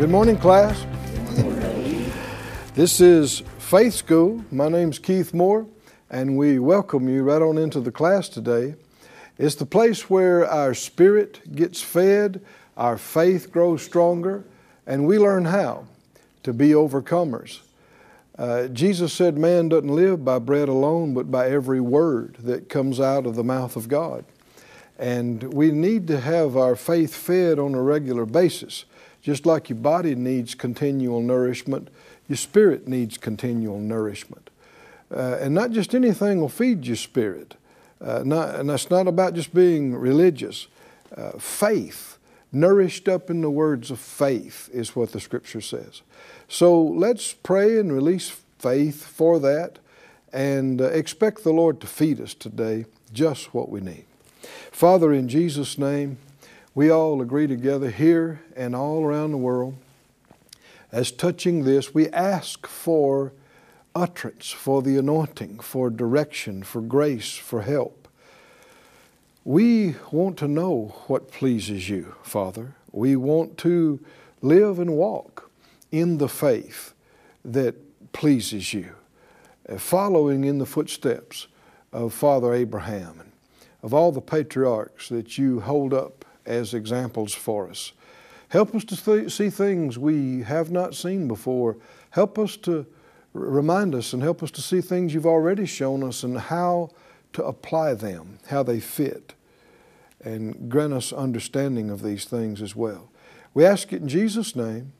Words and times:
Good 0.00 0.08
morning, 0.08 0.38
class. 0.38 0.86
This 2.74 3.02
is 3.02 3.42
Faith 3.58 3.92
School. 3.92 4.42
My 4.50 4.70
name's 4.70 4.98
Keith 4.98 5.34
Moore, 5.34 5.66
and 6.10 6.38
we 6.38 6.58
welcome 6.58 7.06
you 7.06 7.22
right 7.22 7.42
on 7.42 7.58
into 7.58 7.82
the 7.82 7.92
class 7.92 8.30
today. 8.30 8.76
It's 9.36 9.56
the 9.56 9.66
place 9.66 10.08
where 10.08 10.48
our 10.48 10.72
spirit 10.72 11.54
gets 11.54 11.82
fed, 11.82 12.40
our 12.78 12.96
faith 12.96 13.52
grows 13.52 13.82
stronger, 13.82 14.44
and 14.86 15.06
we 15.06 15.18
learn 15.18 15.44
how 15.44 15.84
to 16.44 16.54
be 16.54 16.70
overcomers. 16.70 17.60
Uh, 18.38 18.68
Jesus 18.68 19.12
said, 19.12 19.36
Man 19.36 19.68
doesn't 19.68 19.94
live 19.94 20.24
by 20.24 20.38
bread 20.38 20.70
alone, 20.70 21.12
but 21.12 21.30
by 21.30 21.50
every 21.50 21.82
word 21.82 22.36
that 22.38 22.70
comes 22.70 23.00
out 23.00 23.26
of 23.26 23.36
the 23.36 23.44
mouth 23.44 23.76
of 23.76 23.86
God. 23.88 24.24
And 24.98 25.52
we 25.52 25.70
need 25.70 26.06
to 26.06 26.20
have 26.20 26.56
our 26.56 26.74
faith 26.74 27.14
fed 27.14 27.58
on 27.58 27.74
a 27.74 27.82
regular 27.82 28.24
basis. 28.24 28.86
Just 29.22 29.46
like 29.46 29.68
your 29.68 29.78
body 29.78 30.14
needs 30.14 30.54
continual 30.54 31.20
nourishment, 31.20 31.88
your 32.28 32.36
spirit 32.36 32.88
needs 32.88 33.18
continual 33.18 33.78
nourishment. 33.78 34.50
Uh, 35.14 35.38
and 35.40 35.54
not 35.54 35.72
just 35.72 35.94
anything 35.94 36.40
will 36.40 36.48
feed 36.48 36.86
your 36.86 36.96
spirit. 36.96 37.56
Uh, 38.00 38.22
not, 38.24 38.54
and 38.54 38.70
that's 38.70 38.88
not 38.88 39.06
about 39.06 39.34
just 39.34 39.52
being 39.52 39.94
religious. 39.94 40.68
Uh, 41.14 41.32
faith, 41.32 42.18
nourished 42.52 43.08
up 43.08 43.28
in 43.28 43.40
the 43.42 43.50
words 43.50 43.90
of 43.90 43.98
faith, 43.98 44.70
is 44.72 44.96
what 44.96 45.12
the 45.12 45.20
scripture 45.20 45.60
says. 45.60 46.02
So 46.48 46.80
let's 46.82 47.32
pray 47.32 47.78
and 47.78 47.92
release 47.92 48.30
faith 48.58 49.04
for 49.04 49.38
that 49.40 49.78
and 50.32 50.80
uh, 50.80 50.84
expect 50.86 51.44
the 51.44 51.52
Lord 51.52 51.80
to 51.80 51.86
feed 51.86 52.20
us 52.20 52.34
today 52.34 52.86
just 53.12 53.52
what 53.52 53.68
we 53.68 53.80
need. 53.80 54.04
Father, 54.70 55.12
in 55.12 55.28
Jesus' 55.28 55.76
name, 55.76 56.18
we 56.80 56.88
all 56.88 57.20
agree 57.20 57.46
together 57.46 57.90
here 57.90 58.40
and 58.56 58.74
all 58.74 59.04
around 59.04 59.32
the 59.32 59.36
world 59.36 59.76
as 60.90 61.12
touching 61.12 61.62
this, 61.62 61.92
we 61.92 62.08
ask 62.08 62.66
for 62.66 63.34
utterance, 63.94 64.50
for 64.50 64.80
the 64.80 64.96
anointing, 64.96 65.58
for 65.58 65.90
direction, 65.90 66.62
for 66.62 66.80
grace, 66.80 67.36
for 67.36 67.60
help. 67.60 68.08
We 69.44 69.96
want 70.10 70.38
to 70.38 70.48
know 70.48 70.94
what 71.06 71.30
pleases 71.30 71.90
you, 71.90 72.14
Father. 72.22 72.74
We 72.92 73.14
want 73.14 73.58
to 73.58 74.00
live 74.40 74.78
and 74.78 74.94
walk 74.94 75.50
in 75.92 76.16
the 76.16 76.30
faith 76.30 76.94
that 77.44 77.74
pleases 78.14 78.72
you, 78.72 78.94
uh, 79.68 79.76
following 79.76 80.44
in 80.44 80.56
the 80.56 80.64
footsteps 80.64 81.46
of 81.92 82.14
Father 82.14 82.54
Abraham 82.54 83.20
and 83.20 83.32
of 83.82 83.92
all 83.92 84.12
the 84.12 84.22
patriarchs 84.22 85.10
that 85.10 85.36
you 85.36 85.60
hold 85.60 85.92
up 85.92 86.24
as 86.46 86.74
examples 86.74 87.34
for 87.34 87.68
us. 87.68 87.92
Help 88.48 88.74
us 88.74 88.84
to 88.84 88.96
th- 88.96 89.30
see 89.30 89.50
things 89.50 89.98
we 89.98 90.42
have 90.42 90.70
not 90.70 90.94
seen 90.94 91.28
before. 91.28 91.76
Help 92.10 92.38
us 92.38 92.56
to 92.58 92.86
remind 93.32 93.94
us 93.94 94.12
and 94.12 94.22
help 94.22 94.42
us 94.42 94.50
to 94.50 94.60
see 94.60 94.80
things 94.80 95.14
you've 95.14 95.26
already 95.26 95.66
shown 95.66 96.02
us 96.02 96.22
and 96.22 96.36
how 96.38 96.90
to 97.32 97.44
apply 97.44 97.94
them, 97.94 98.38
how 98.48 98.62
they 98.62 98.80
fit, 98.80 99.34
and 100.22 100.68
grant 100.68 100.92
us 100.92 101.12
understanding 101.12 101.90
of 101.90 102.02
these 102.02 102.24
things 102.24 102.60
as 102.60 102.74
well. 102.74 103.10
We 103.54 103.64
ask 103.64 103.92
it 103.92 104.02
in 104.02 104.08
Jesus' 104.08 104.56
name. 104.56 104.92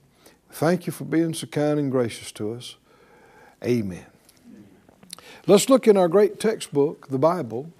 Thank 0.52 0.86
you 0.86 0.92
for 0.92 1.04
being 1.04 1.34
so 1.34 1.46
kind 1.46 1.78
and 1.78 1.90
gracious 1.90 2.32
to 2.32 2.52
us. 2.52 2.76
Amen. 3.64 4.06
Let's 5.46 5.68
look 5.68 5.86
in 5.86 5.96
our 5.96 6.08
great 6.08 6.40
textbook, 6.40 7.08
the 7.08 7.18
Bible, 7.18 7.72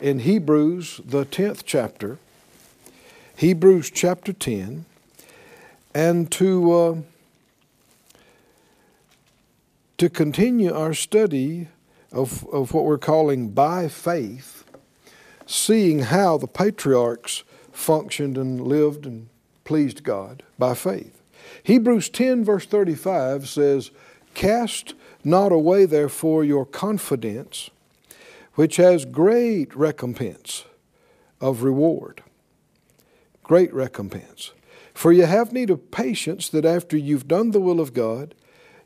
in 0.00 0.20
Hebrews, 0.20 1.00
the 1.04 1.24
10th 1.24 1.62
chapter. 1.64 2.18
Hebrews 3.36 3.90
chapter 3.90 4.32
10. 4.32 4.86
And 5.94 6.32
to, 6.32 6.72
uh, 6.72 6.96
to 9.98 10.08
continue 10.08 10.72
our 10.72 10.94
study 10.94 11.68
of, 12.10 12.46
of 12.48 12.72
what 12.72 12.86
we're 12.86 12.96
calling 12.96 13.50
by 13.50 13.88
faith, 13.88 14.64
seeing 15.44 15.98
how 15.98 16.38
the 16.38 16.46
patriarchs 16.46 17.44
functioned 17.72 18.38
and 18.38 18.58
lived 18.58 19.04
and 19.04 19.28
pleased 19.64 20.02
God 20.02 20.42
by 20.58 20.72
faith. 20.72 21.20
Hebrews 21.62 22.08
10, 22.08 22.42
verse 22.42 22.64
35 22.64 23.50
says, 23.50 23.90
Cast 24.32 24.94
not 25.22 25.52
away, 25.52 25.84
therefore, 25.84 26.42
your 26.42 26.64
confidence, 26.64 27.68
which 28.54 28.76
has 28.76 29.04
great 29.04 29.76
recompense 29.76 30.64
of 31.38 31.62
reward. 31.62 32.22
Great 33.46 33.72
recompense. 33.72 34.50
For 34.92 35.12
you 35.12 35.26
have 35.26 35.52
need 35.52 35.70
of 35.70 35.92
patience, 35.92 36.48
that 36.48 36.64
after 36.64 36.96
you've 36.96 37.28
done 37.28 37.52
the 37.52 37.60
will 37.60 37.78
of 37.80 37.94
God, 37.94 38.34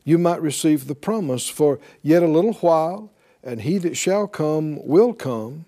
you 0.03 0.19
might 0.19 0.39
receive 0.39 0.85
the 0.85 0.93
promise. 0.93 1.49
For 1.49 1.79
yet 2.03 2.21
a 2.21 2.27
little 2.27 2.53
while, 2.53 3.11
and 3.43 3.61
he 3.61 3.79
that 3.79 3.97
shall 3.97 4.27
come 4.27 4.85
will 4.85 5.13
come, 5.13 5.65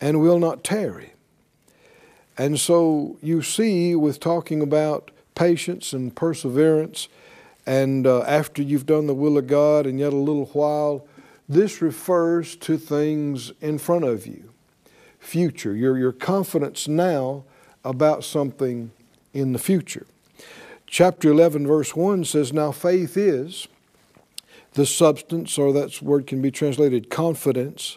and 0.00 0.20
will 0.20 0.40
not 0.40 0.64
tarry. 0.64 1.12
And 2.36 2.58
so 2.58 3.18
you 3.22 3.40
see, 3.40 3.94
with 3.94 4.18
talking 4.18 4.62
about 4.62 5.12
patience 5.36 5.92
and 5.92 6.14
perseverance. 6.14 7.06
And 7.64 8.04
uh, 8.04 8.22
after 8.22 8.62
you've 8.62 8.86
done 8.86 9.06
the 9.06 9.14
will 9.14 9.38
of 9.38 9.46
God 9.46 9.86
and 9.86 9.98
yet 10.00 10.12
a 10.12 10.16
little 10.16 10.46
while, 10.46 11.06
this 11.48 11.80
refers 11.80 12.56
to 12.56 12.76
things 12.76 13.52
in 13.60 13.78
front 13.78 14.04
of 14.04 14.26
you, 14.26 14.50
future, 15.20 15.76
your, 15.76 15.96
your 15.96 16.12
confidence 16.12 16.88
now 16.88 17.44
about 17.88 18.22
something 18.22 18.90
in 19.32 19.54
the 19.54 19.58
future. 19.58 20.06
Chapter 20.86 21.30
11, 21.30 21.66
verse 21.66 21.96
1 21.96 22.24
says, 22.24 22.52
Now 22.52 22.70
faith 22.70 23.16
is 23.16 23.66
the 24.74 24.84
substance, 24.84 25.56
or 25.56 25.72
that 25.72 26.02
word 26.02 26.26
can 26.26 26.42
be 26.42 26.50
translated 26.50 27.08
confidence, 27.08 27.96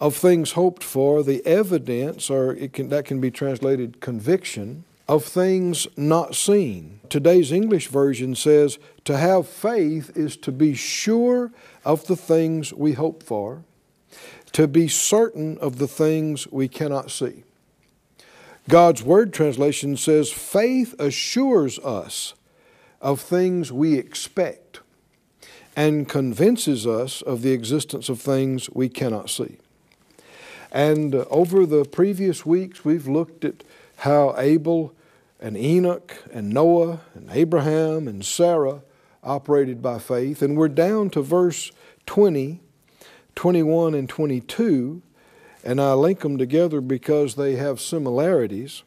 of 0.00 0.16
things 0.16 0.52
hoped 0.52 0.84
for, 0.84 1.22
the 1.22 1.44
evidence, 1.44 2.30
or 2.30 2.54
can, 2.68 2.88
that 2.90 3.04
can 3.04 3.20
be 3.20 3.30
translated 3.30 4.00
conviction 4.00 4.84
of 5.08 5.24
things 5.24 5.86
not 5.96 6.34
seen. 6.34 7.00
Today's 7.10 7.52
English 7.52 7.88
version 7.88 8.34
says, 8.34 8.78
To 9.04 9.16
have 9.16 9.48
faith 9.48 10.16
is 10.16 10.36
to 10.38 10.52
be 10.52 10.74
sure 10.74 11.50
of 11.84 12.06
the 12.06 12.16
things 12.16 12.72
we 12.72 12.92
hope 12.92 13.22
for, 13.22 13.64
to 14.52 14.68
be 14.68 14.86
certain 14.88 15.58
of 15.58 15.78
the 15.78 15.88
things 15.88 16.46
we 16.46 16.68
cannot 16.68 17.10
see. 17.10 17.42
God's 18.68 19.02
Word 19.02 19.32
translation 19.32 19.96
says, 19.96 20.32
Faith 20.32 20.94
assures 20.98 21.78
us 21.80 22.34
of 23.00 23.20
things 23.20 23.70
we 23.70 23.94
expect 23.98 24.80
and 25.76 26.08
convinces 26.08 26.86
us 26.86 27.20
of 27.20 27.42
the 27.42 27.52
existence 27.52 28.08
of 28.08 28.20
things 28.20 28.70
we 28.70 28.88
cannot 28.88 29.28
see. 29.28 29.58
And 30.72 31.14
over 31.14 31.66
the 31.66 31.84
previous 31.84 32.46
weeks, 32.46 32.84
we've 32.84 33.06
looked 33.06 33.44
at 33.44 33.62
how 33.98 34.34
Abel 34.38 34.94
and 35.40 35.56
Enoch 35.56 36.16
and 36.32 36.50
Noah 36.50 37.00
and 37.14 37.28
Abraham 37.30 38.08
and 38.08 38.24
Sarah 38.24 38.80
operated 39.22 39.82
by 39.82 39.98
faith. 39.98 40.40
And 40.40 40.56
we're 40.56 40.68
down 40.68 41.10
to 41.10 41.22
verse 41.22 41.70
20, 42.06 42.60
21, 43.34 43.94
and 43.94 44.08
22, 44.08 45.02
and 45.64 45.80
I 45.80 45.94
link 45.94 46.20
them 46.20 46.38
together 46.38 46.80
because 46.80 47.34
they 47.34 47.56
have 47.56 47.80
similarities. 47.80 48.82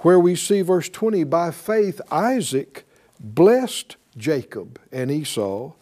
Where 0.00 0.20
we 0.20 0.36
see 0.36 0.60
verse 0.60 0.88
20, 0.90 1.24
by 1.24 1.50
faith 1.50 2.00
Isaac 2.12 2.84
blessed 3.18 3.96
Jacob 4.16 4.78
and 4.92 5.10
Esau 5.10 5.72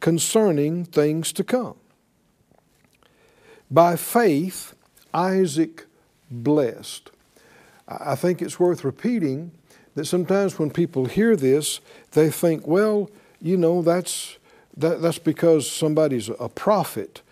concerning 0.00 0.84
things 0.84 1.32
to 1.32 1.42
come. 1.42 1.74
By 3.70 3.96
faith, 3.96 4.74
Isaac 5.12 5.86
blessed. 6.30 7.10
I 7.88 8.14
think 8.14 8.40
it's 8.40 8.60
worth 8.60 8.84
repeating 8.84 9.50
that 9.94 10.06
sometimes 10.06 10.58
when 10.58 10.70
people 10.70 11.06
hear 11.06 11.36
this, 11.36 11.80
they 12.12 12.30
think, 12.30 12.66
well, 12.66 13.10
you 13.40 13.56
know, 13.56 13.82
that's, 13.82 14.38
that, 14.76 15.02
that's 15.02 15.18
because 15.18 15.70
somebody's 15.70 16.28
a 16.28 16.48
prophet. 16.48 17.22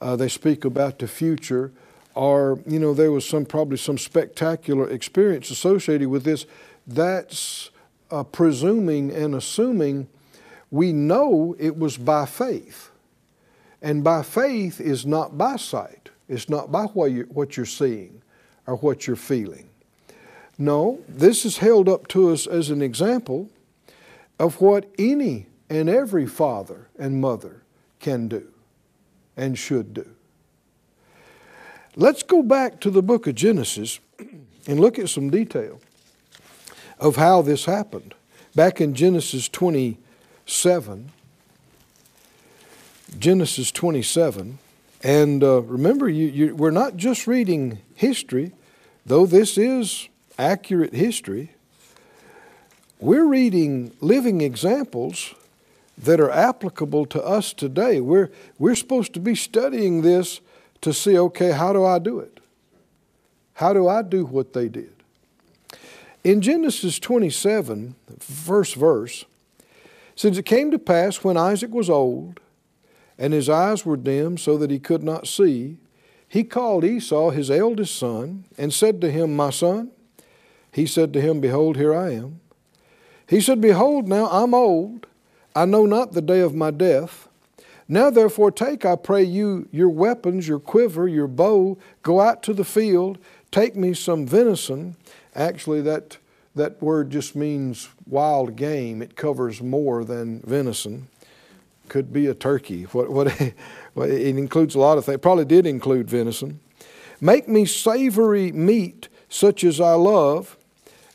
Uh, 0.00 0.16
they 0.16 0.28
speak 0.28 0.64
about 0.64 0.98
the 0.98 1.08
future, 1.08 1.72
or, 2.16 2.58
you 2.66 2.78
know, 2.78 2.94
there 2.94 3.12
was 3.12 3.28
some 3.28 3.44
probably 3.44 3.76
some 3.76 3.98
spectacular 3.98 4.88
experience 4.88 5.50
associated 5.50 6.08
with 6.08 6.24
this. 6.24 6.46
That's 6.86 7.70
uh, 8.10 8.24
presuming 8.24 9.12
and 9.12 9.34
assuming 9.34 10.08
we 10.70 10.92
know 10.92 11.54
it 11.58 11.78
was 11.78 11.98
by 11.98 12.24
faith. 12.24 12.90
And 13.82 14.02
by 14.02 14.22
faith 14.22 14.80
is 14.80 15.04
not 15.04 15.36
by 15.36 15.56
sight. 15.56 16.08
It's 16.26 16.48
not 16.48 16.72
by 16.72 16.84
what 16.86 17.12
you're, 17.12 17.26
what 17.26 17.56
you're 17.56 17.66
seeing 17.66 18.22
or 18.66 18.76
what 18.76 19.06
you're 19.06 19.14
feeling. 19.14 19.68
No, 20.58 21.00
this 21.06 21.44
is 21.44 21.58
held 21.58 21.86
up 21.86 22.08
to 22.08 22.30
us 22.30 22.46
as 22.46 22.70
an 22.70 22.80
example 22.80 23.50
of 24.38 24.62
what 24.62 24.90
any 24.98 25.46
and 25.68 25.90
every 25.90 26.26
father 26.26 26.88
and 26.98 27.20
mother 27.20 27.62
can 28.00 28.26
do 28.28 28.48
and 29.36 29.58
should 29.58 29.92
do. 29.92 30.15
Let's 31.98 32.22
go 32.22 32.42
back 32.42 32.78
to 32.80 32.90
the 32.90 33.02
book 33.02 33.26
of 33.26 33.34
Genesis 33.36 34.00
and 34.66 34.78
look 34.78 34.98
at 34.98 35.08
some 35.08 35.30
detail 35.30 35.80
of 37.00 37.16
how 37.16 37.40
this 37.40 37.64
happened. 37.64 38.14
back 38.54 38.82
in 38.82 38.94
Genesis 38.94 39.48
27. 39.48 41.10
Genesis 43.18 43.72
27. 43.72 44.58
And 45.02 45.42
uh, 45.42 45.62
remember, 45.62 46.06
you, 46.10 46.26
you, 46.26 46.54
we're 46.54 46.70
not 46.70 46.98
just 46.98 47.26
reading 47.26 47.78
history, 47.94 48.52
though 49.06 49.24
this 49.24 49.56
is 49.56 50.10
accurate 50.38 50.92
history. 50.92 51.52
We're 53.00 53.26
reading 53.26 53.92
living 54.02 54.42
examples 54.42 55.34
that 55.96 56.20
are 56.20 56.30
applicable 56.30 57.06
to 57.06 57.22
us 57.24 57.54
today. 57.54 58.02
We're, 58.02 58.30
we're 58.58 58.74
supposed 58.74 59.14
to 59.14 59.20
be 59.20 59.34
studying 59.34 60.02
this 60.02 60.40
to 60.80 60.92
see 60.92 61.18
okay, 61.18 61.52
how 61.52 61.72
do 61.72 61.84
I 61.84 61.98
do 61.98 62.18
it? 62.18 62.40
How 63.54 63.72
do 63.72 63.88
I 63.88 64.02
do 64.02 64.24
what 64.24 64.52
they 64.52 64.68
did? 64.68 64.92
In 66.22 66.40
Genesis 66.40 66.98
27, 66.98 67.94
first 68.18 68.74
verse, 68.74 69.24
since 70.14 70.38
it 70.38 70.44
came 70.44 70.70
to 70.70 70.78
pass 70.78 71.22
when 71.22 71.36
Isaac 71.36 71.70
was 71.70 71.88
old 71.88 72.40
and 73.18 73.32
his 73.32 73.48
eyes 73.48 73.86
were 73.86 73.96
dim 73.96 74.36
so 74.36 74.58
that 74.58 74.70
he 74.70 74.78
could 74.78 75.02
not 75.02 75.26
see, 75.26 75.78
he 76.28 76.44
called 76.44 76.84
Esau 76.84 77.30
his 77.30 77.50
eldest 77.50 77.96
son 77.96 78.44
and 78.58 78.72
said 78.72 79.00
to 79.00 79.10
him, 79.10 79.36
My 79.36 79.50
son. 79.50 79.90
He 80.72 80.84
said 80.84 81.12
to 81.14 81.20
him, 81.20 81.40
Behold, 81.40 81.76
here 81.76 81.94
I 81.94 82.10
am. 82.12 82.40
He 83.26 83.40
said, 83.40 83.60
Behold, 83.60 84.08
now 84.08 84.26
I'm 84.26 84.52
old. 84.52 85.06
I 85.54 85.64
know 85.64 85.86
not 85.86 86.12
the 86.12 86.20
day 86.20 86.40
of 86.40 86.54
my 86.54 86.70
death. 86.70 87.28
Now 87.88 88.10
therefore 88.10 88.50
take, 88.50 88.84
I 88.84 88.96
pray 88.96 89.22
you, 89.22 89.68
your 89.70 89.88
weapons, 89.88 90.48
your 90.48 90.58
quiver, 90.58 91.06
your 91.06 91.28
bow, 91.28 91.78
go 92.02 92.20
out 92.20 92.42
to 92.44 92.52
the 92.52 92.64
field, 92.64 93.18
take 93.50 93.76
me 93.76 93.94
some 93.94 94.26
venison. 94.26 94.96
Actually, 95.34 95.82
that, 95.82 96.18
that 96.56 96.82
word 96.82 97.10
just 97.10 97.36
means 97.36 97.88
wild 98.06 98.56
game. 98.56 99.02
It 99.02 99.14
covers 99.14 99.62
more 99.62 100.04
than 100.04 100.40
venison. 100.40 101.08
Could 101.88 102.12
be 102.12 102.26
a 102.26 102.34
turkey. 102.34 102.84
What, 102.84 103.10
what, 103.10 103.28
it 103.96 104.36
includes 104.36 104.74
a 104.74 104.80
lot 104.80 104.98
of 104.98 105.04
things. 105.04 105.20
Probably 105.20 105.44
did 105.44 105.66
include 105.66 106.10
venison. 106.10 106.58
Make 107.20 107.48
me 107.48 107.64
savory 107.66 108.50
meat 108.50 109.08
such 109.28 109.64
as 109.64 109.80
I 109.80 109.94
love, 109.94 110.56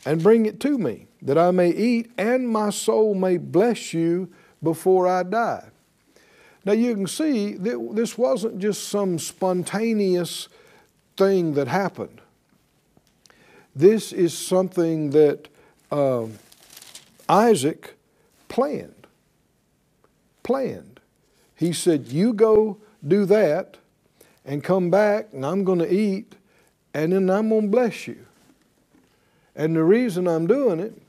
and 0.06 0.22
bring 0.22 0.46
it 0.46 0.60
to 0.62 0.78
me 0.78 1.08
that 1.22 1.38
I 1.38 1.52
may 1.52 1.70
eat 1.70 2.12
and 2.18 2.50
my 2.50 2.70
soul 2.72 3.14
may 3.14 3.38
bless 3.38 3.94
you 3.94 4.32
before 4.62 5.08
I 5.08 5.24
die. 5.24 5.71
Now 6.64 6.74
you 6.74 6.94
can 6.96 7.08
see 7.08 7.54
that 7.54 7.92
this 7.94 8.18
wasn't 8.18 8.60
just 8.60 8.90
some 8.90 9.18
spontaneous 9.18 10.48
thing 11.18 11.56
that 11.56 11.68
happened. 11.68 12.22
This 13.76 14.12
is 14.12 14.38
something 14.38 15.12
that 15.12 15.48
uh, 15.92 16.28
Isaac 17.28 17.96
planned. 18.48 19.08
Planned. 20.44 21.00
He 21.56 21.74
said, 21.74 22.08
You 22.08 22.34
go 22.34 22.78
do 23.08 23.26
that 23.26 23.78
and 24.46 24.64
come 24.64 24.90
back, 24.90 25.30
and 25.32 25.46
I'm 25.46 25.64
going 25.64 25.80
to 25.80 25.92
eat, 25.92 26.36
and 26.94 27.14
then 27.14 27.30
I'm 27.30 27.50
going 27.50 27.64
to 27.64 27.68
bless 27.68 28.08
you. 28.08 28.26
And 29.56 29.76
the 29.76 29.84
reason 29.84 30.28
I'm 30.28 30.48
doing 30.48 30.80
it 30.80 31.00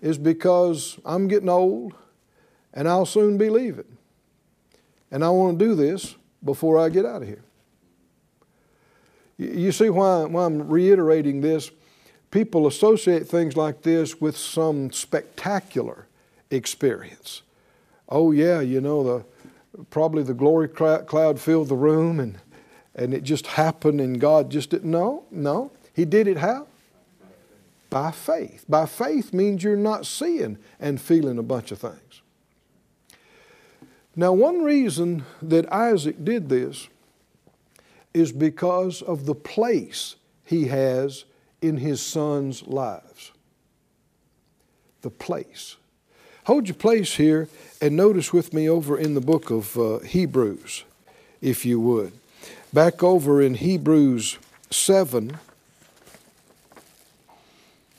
is 0.00 0.18
because 0.18 0.98
I'm 1.04 1.28
getting 1.28 1.48
old 1.48 1.94
and 2.74 2.88
I'll 2.88 3.06
soon 3.06 3.38
be 3.38 3.48
leaving. 3.48 3.98
And 5.12 5.24
I 5.24 5.28
want 5.30 5.58
to 5.58 5.64
do 5.64 5.76
this 5.76 6.16
before 6.44 6.76
I 6.76 6.88
get 6.88 7.06
out 7.06 7.22
of 7.22 7.28
here. 7.28 7.44
You 9.38 9.70
see 9.70 9.90
why, 9.90 10.24
why 10.24 10.44
I'm 10.44 10.68
reiterating 10.68 11.40
this? 11.40 11.70
People 12.32 12.66
associate 12.66 13.28
things 13.28 13.56
like 13.56 13.82
this 13.82 14.20
with 14.20 14.36
some 14.36 14.90
spectacular 14.90 16.08
experience. 16.50 17.42
Oh, 18.08 18.32
yeah, 18.32 18.60
you 18.60 18.80
know, 18.80 19.04
the, 19.04 19.84
probably 19.90 20.24
the 20.24 20.34
glory 20.34 20.66
cloud 20.66 21.38
filled 21.38 21.68
the 21.68 21.76
room 21.76 22.18
and, 22.18 22.38
and 22.96 23.14
it 23.14 23.22
just 23.22 23.46
happened 23.46 24.00
and 24.00 24.20
God 24.20 24.50
just 24.50 24.70
didn't. 24.70 24.90
No, 24.90 25.24
no. 25.30 25.70
He 25.94 26.04
did 26.04 26.26
it 26.26 26.38
how? 26.38 26.66
by 27.92 28.10
faith. 28.10 28.64
By 28.66 28.86
faith 28.86 29.34
means 29.34 29.62
you're 29.62 29.76
not 29.76 30.06
seeing 30.06 30.56
and 30.80 30.98
feeling 30.98 31.38
a 31.38 31.42
bunch 31.42 31.70
of 31.70 31.78
things. 31.78 32.11
Now, 34.14 34.32
one 34.32 34.62
reason 34.62 35.24
that 35.40 35.72
Isaac 35.72 36.22
did 36.24 36.48
this 36.48 36.88
is 38.12 38.30
because 38.30 39.00
of 39.00 39.24
the 39.24 39.34
place 39.34 40.16
he 40.44 40.66
has 40.66 41.24
in 41.62 41.78
his 41.78 42.02
sons' 42.02 42.66
lives. 42.66 43.32
The 45.00 45.10
place. 45.10 45.76
Hold 46.44 46.68
your 46.68 46.74
place 46.74 47.14
here 47.14 47.48
and 47.80 47.96
notice 47.96 48.32
with 48.32 48.52
me 48.52 48.68
over 48.68 48.98
in 48.98 49.14
the 49.14 49.20
book 49.20 49.50
of 49.50 49.78
uh, 49.78 50.00
Hebrews, 50.00 50.84
if 51.40 51.64
you 51.64 51.80
would. 51.80 52.12
Back 52.72 53.02
over 53.02 53.40
in 53.40 53.54
Hebrews 53.54 54.38
7 54.70 55.38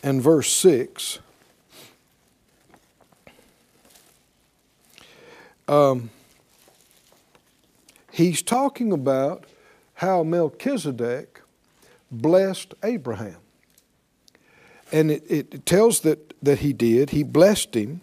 and 0.04 0.22
verse 0.22 0.52
6. 0.54 1.20
Um, 5.68 6.10
he's 8.12 8.42
talking 8.42 8.92
about 8.92 9.46
how 9.96 10.24
Melchizedek 10.24 11.42
blessed 12.12 12.74
Abraham. 12.84 13.38
And 14.92 15.10
it, 15.10 15.24
it 15.30 15.66
tells 15.66 16.02
that, 16.02 16.34
that 16.44 16.60
he 16.60 16.74
did. 16.74 17.12
He 17.12 17.24
blessed 17.24 17.76
him. 17.76 18.02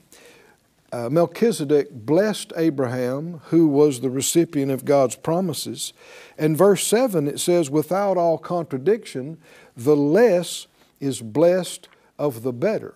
Uh, 0.92 1.08
Melchizedek 1.08 1.88
blessed 1.92 2.52
Abraham, 2.56 3.40
who 3.46 3.68
was 3.68 4.00
the 4.00 4.10
recipient 4.10 4.72
of 4.72 4.84
God's 4.84 5.14
promises. 5.14 5.92
And 6.36 6.56
verse 6.56 6.84
7 6.84 7.28
it 7.28 7.38
says, 7.38 7.70
without 7.70 8.16
all 8.16 8.38
contradiction, 8.38 9.38
the 9.76 9.94
less 9.94 10.66
is 10.98 11.22
blessed 11.22 11.88
of 12.18 12.42
the 12.42 12.52
better. 12.52 12.94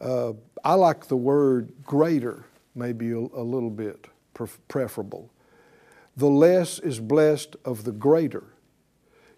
Uh, 0.00 0.32
I 0.66 0.74
like 0.74 1.06
the 1.06 1.16
word 1.16 1.72
greater, 1.84 2.44
maybe 2.74 3.12
a, 3.12 3.18
a 3.18 3.44
little 3.44 3.70
bit 3.70 4.08
preferable. 4.66 5.30
The 6.16 6.26
less 6.26 6.80
is 6.80 6.98
blessed 6.98 7.54
of 7.64 7.84
the 7.84 7.92
greater. 7.92 8.42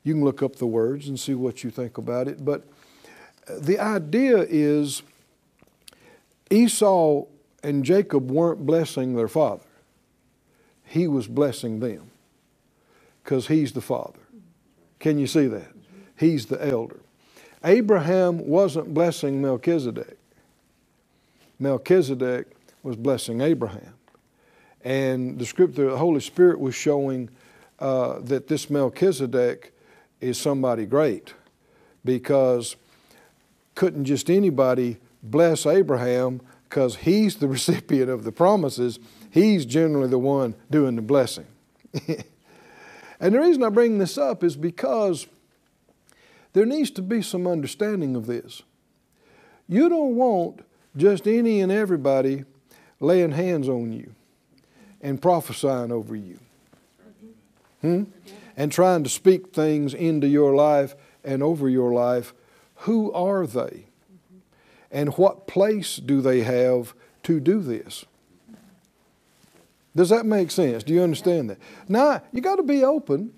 You 0.04 0.14
can 0.14 0.24
look 0.24 0.42
up 0.42 0.56
the 0.56 0.66
words 0.66 1.06
and 1.06 1.20
see 1.20 1.34
what 1.34 1.62
you 1.62 1.68
think 1.68 1.98
about 1.98 2.28
it, 2.28 2.42
but 2.46 2.66
uh, 3.46 3.58
the 3.60 3.78
idea 3.78 4.38
is 4.48 5.02
Esau 6.50 7.26
and 7.62 7.84
Jacob 7.84 8.30
weren't 8.30 8.64
blessing 8.64 9.14
their 9.14 9.28
father, 9.28 9.66
he 10.86 11.06
was 11.06 11.26
blessing 11.26 11.80
them 11.80 12.10
because 13.22 13.48
he's 13.48 13.72
the 13.72 13.82
father. 13.82 14.20
Can 14.98 15.18
you 15.18 15.26
see 15.26 15.46
that? 15.46 15.74
He's 16.16 16.46
the 16.46 16.66
elder. 16.66 17.00
Abraham 17.62 18.48
wasn't 18.48 18.94
blessing 18.94 19.42
Melchizedek. 19.42 20.17
Melchizedek 21.58 22.46
was 22.82 22.96
blessing 22.96 23.40
Abraham. 23.40 23.94
And 24.82 25.38
the 25.38 25.46
scripture, 25.46 25.90
the 25.90 25.96
Holy 25.96 26.20
Spirit 26.20 26.60
was 26.60 26.74
showing 26.74 27.30
uh, 27.78 28.20
that 28.20 28.48
this 28.48 28.70
Melchizedek 28.70 29.72
is 30.20 30.38
somebody 30.38 30.86
great 30.86 31.34
because 32.04 32.76
couldn't 33.74 34.04
just 34.04 34.30
anybody 34.30 34.98
bless 35.22 35.66
Abraham 35.66 36.40
because 36.68 36.96
he's 36.96 37.36
the 37.36 37.48
recipient 37.56 38.10
of 38.10 38.24
the 38.24 38.32
promises. 38.32 38.98
He's 39.30 39.64
generally 39.64 40.08
the 40.08 40.18
one 40.18 40.54
doing 40.70 40.96
the 40.96 41.02
blessing. 41.02 41.46
and 43.20 43.34
the 43.34 43.40
reason 43.40 43.62
I 43.62 43.68
bring 43.68 43.98
this 43.98 44.16
up 44.16 44.42
is 44.42 44.56
because 44.56 45.26
there 46.52 46.66
needs 46.66 46.90
to 46.92 47.02
be 47.02 47.22
some 47.22 47.46
understanding 47.46 48.16
of 48.16 48.26
this. 48.26 48.62
You 49.68 49.88
don't 49.88 50.16
want 50.16 50.62
just 50.98 51.26
any 51.26 51.60
and 51.60 51.72
everybody 51.72 52.44
laying 53.00 53.30
hands 53.30 53.68
on 53.68 53.92
you 53.92 54.14
and 55.00 55.22
prophesying 55.22 55.92
over 55.92 56.14
you. 56.14 56.38
Hmm? 57.80 58.04
And 58.56 58.72
trying 58.72 59.04
to 59.04 59.08
speak 59.08 59.52
things 59.54 59.94
into 59.94 60.26
your 60.26 60.54
life 60.54 60.96
and 61.24 61.42
over 61.42 61.68
your 61.68 61.92
life. 61.92 62.34
Who 62.82 63.12
are 63.12 63.46
they? 63.46 63.86
And 64.90 65.16
what 65.16 65.46
place 65.46 65.96
do 65.96 66.20
they 66.20 66.42
have 66.42 66.94
to 67.22 67.38
do 67.38 67.60
this? 67.60 68.04
Does 69.94 70.08
that 70.08 70.26
make 70.26 70.50
sense? 70.50 70.82
Do 70.82 70.92
you 70.92 71.02
understand 71.02 71.50
that? 71.50 71.58
Now, 71.88 72.22
you 72.32 72.40
got 72.40 72.56
to 72.56 72.62
be 72.62 72.84
open 72.84 73.32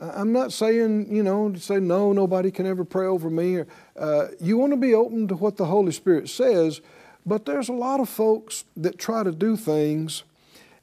I'm 0.00 0.32
not 0.32 0.50
saying, 0.52 1.14
you 1.14 1.22
know, 1.22 1.52
say, 1.56 1.78
no, 1.78 2.12
nobody 2.12 2.50
can 2.50 2.64
ever 2.64 2.84
pray 2.84 3.06
over 3.06 3.28
me. 3.28 3.64
Uh, 3.98 4.28
you 4.40 4.56
want 4.56 4.72
to 4.72 4.78
be 4.78 4.94
open 4.94 5.28
to 5.28 5.36
what 5.36 5.58
the 5.58 5.66
Holy 5.66 5.92
Spirit 5.92 6.30
says, 6.30 6.80
but 7.26 7.46
there's 7.46 7.68
a 7.68 7.74
lot 7.74 8.00
of 8.00 8.08
folks 8.08 8.64
that 8.76 8.98
try 8.98 9.22
to 9.22 9.32
do 9.32 9.56
things 9.56 10.24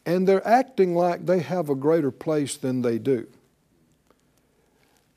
and 0.06 0.28
they're 0.28 0.48
acting 0.48 0.96
like 0.96 1.26
they 1.26 1.40
have 1.40 1.70
a 1.70 1.76
greater 1.76 2.12
place 2.12 2.58
than 2.58 2.82
they 2.84 3.00
do. 3.00 3.28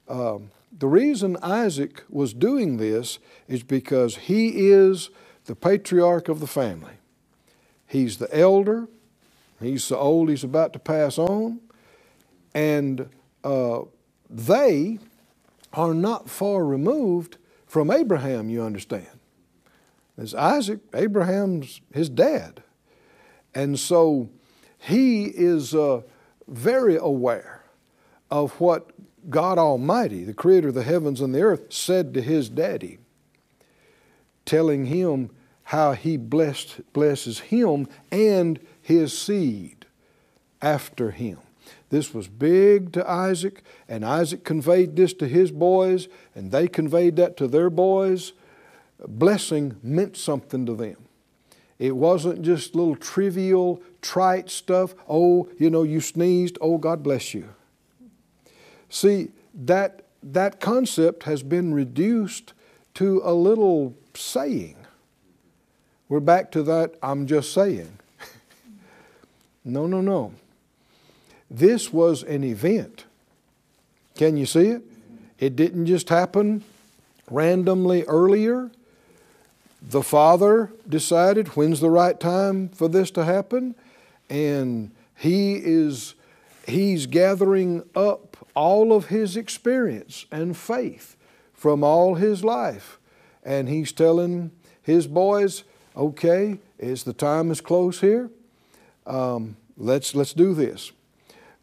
Um, 0.08 0.50
The 0.78 0.88
reason 0.88 1.36
Isaac 1.42 2.04
was 2.10 2.34
doing 2.34 2.78
this 2.78 3.20
is 3.48 3.62
because 3.62 4.16
he 4.16 4.70
is 4.70 5.10
the 5.46 5.56
patriarch 5.56 6.28
of 6.28 6.40
the 6.40 6.48
family. 6.48 6.94
He's 7.86 8.18
the 8.18 8.34
elder, 8.36 8.88
he's 9.60 9.84
so 9.84 9.98
old 9.98 10.30
he's 10.30 10.44
about 10.44 10.72
to 10.74 10.80
pass 10.80 11.18
on, 11.18 11.60
and 12.54 13.10
uh, 13.44 13.82
they 14.30 14.98
are 15.72 15.94
not 15.94 16.30
far 16.30 16.64
removed 16.64 17.38
from 17.66 17.90
Abraham, 17.92 18.50
you 18.50 18.62
understand. 18.62 19.19
As 20.20 20.34
Isaac, 20.34 20.80
Abraham's 20.94 21.80
his 21.94 22.10
dad. 22.10 22.62
And 23.54 23.78
so 23.78 24.28
he 24.76 25.24
is 25.24 25.74
uh, 25.74 26.02
very 26.46 26.96
aware 26.96 27.64
of 28.30 28.60
what 28.60 28.90
God 29.30 29.56
Almighty, 29.58 30.24
the 30.24 30.34
creator 30.34 30.68
of 30.68 30.74
the 30.74 30.82
heavens 30.82 31.22
and 31.22 31.34
the 31.34 31.40
earth, 31.40 31.72
said 31.72 32.12
to 32.14 32.20
his 32.20 32.50
daddy, 32.50 32.98
telling 34.44 34.86
him 34.86 35.30
how 35.64 35.92
he 35.92 36.18
blessed, 36.18 36.80
blesses 36.92 37.40
him 37.40 37.88
and 38.12 38.60
his 38.82 39.16
seed 39.16 39.86
after 40.60 41.12
him. 41.12 41.38
This 41.88 42.12
was 42.12 42.28
big 42.28 42.92
to 42.92 43.08
Isaac, 43.10 43.62
and 43.88 44.04
Isaac 44.04 44.44
conveyed 44.44 44.96
this 44.96 45.14
to 45.14 45.26
his 45.26 45.50
boys, 45.50 46.08
and 46.34 46.52
they 46.52 46.68
conveyed 46.68 47.16
that 47.16 47.38
to 47.38 47.48
their 47.48 47.70
boys. 47.70 48.32
Blessing 49.06 49.76
meant 49.82 50.16
something 50.16 50.66
to 50.66 50.74
them. 50.74 50.96
It 51.78 51.96
wasn't 51.96 52.42
just 52.42 52.74
little 52.74 52.96
trivial, 52.96 53.82
trite 54.02 54.50
stuff. 54.50 54.94
Oh, 55.08 55.48
you 55.58 55.70
know, 55.70 55.82
you 55.82 56.00
sneezed. 56.00 56.58
Oh, 56.60 56.76
God 56.76 57.02
bless 57.02 57.32
you. 57.32 57.48
See, 58.90 59.30
that, 59.54 60.02
that 60.22 60.60
concept 60.60 61.22
has 61.22 61.42
been 61.42 61.72
reduced 61.72 62.52
to 62.94 63.22
a 63.24 63.32
little 63.32 63.94
saying. 64.14 64.76
We're 66.10 66.20
back 66.20 66.50
to 66.52 66.62
that, 66.64 66.96
I'm 67.02 67.26
just 67.26 67.54
saying. 67.54 67.98
no, 69.64 69.86
no, 69.86 70.00
no. 70.00 70.34
This 71.50 71.92
was 71.92 72.22
an 72.22 72.44
event. 72.44 73.04
Can 74.16 74.36
you 74.36 74.44
see 74.44 74.68
it? 74.68 74.82
It 75.38 75.56
didn't 75.56 75.86
just 75.86 76.10
happen 76.10 76.62
randomly 77.30 78.04
earlier. 78.04 78.70
The 79.82 80.02
father 80.02 80.72
decided 80.88 81.48
when's 81.48 81.80
the 81.80 81.90
right 81.90 82.18
time 82.18 82.68
for 82.68 82.88
this 82.88 83.10
to 83.12 83.24
happen, 83.24 83.74
and 84.28 84.90
he 85.16 85.56
is 85.56 86.14
he's 86.66 87.06
gathering 87.06 87.82
up 87.94 88.36
all 88.54 88.92
of 88.92 89.06
his 89.06 89.36
experience 89.36 90.26
and 90.30 90.56
faith 90.56 91.16
from 91.52 91.82
all 91.82 92.14
his 92.14 92.44
life. 92.44 92.98
And 93.42 93.68
he's 93.68 93.92
telling 93.92 94.50
his 94.82 95.06
boys, 95.06 95.64
okay, 95.96 96.58
is 96.78 97.04
the 97.04 97.12
time 97.12 97.50
is 97.50 97.60
close 97.60 98.00
here. 98.00 98.30
Um, 99.06 99.56
let's, 99.76 100.14
let's 100.14 100.32
do 100.32 100.54
this. 100.54 100.92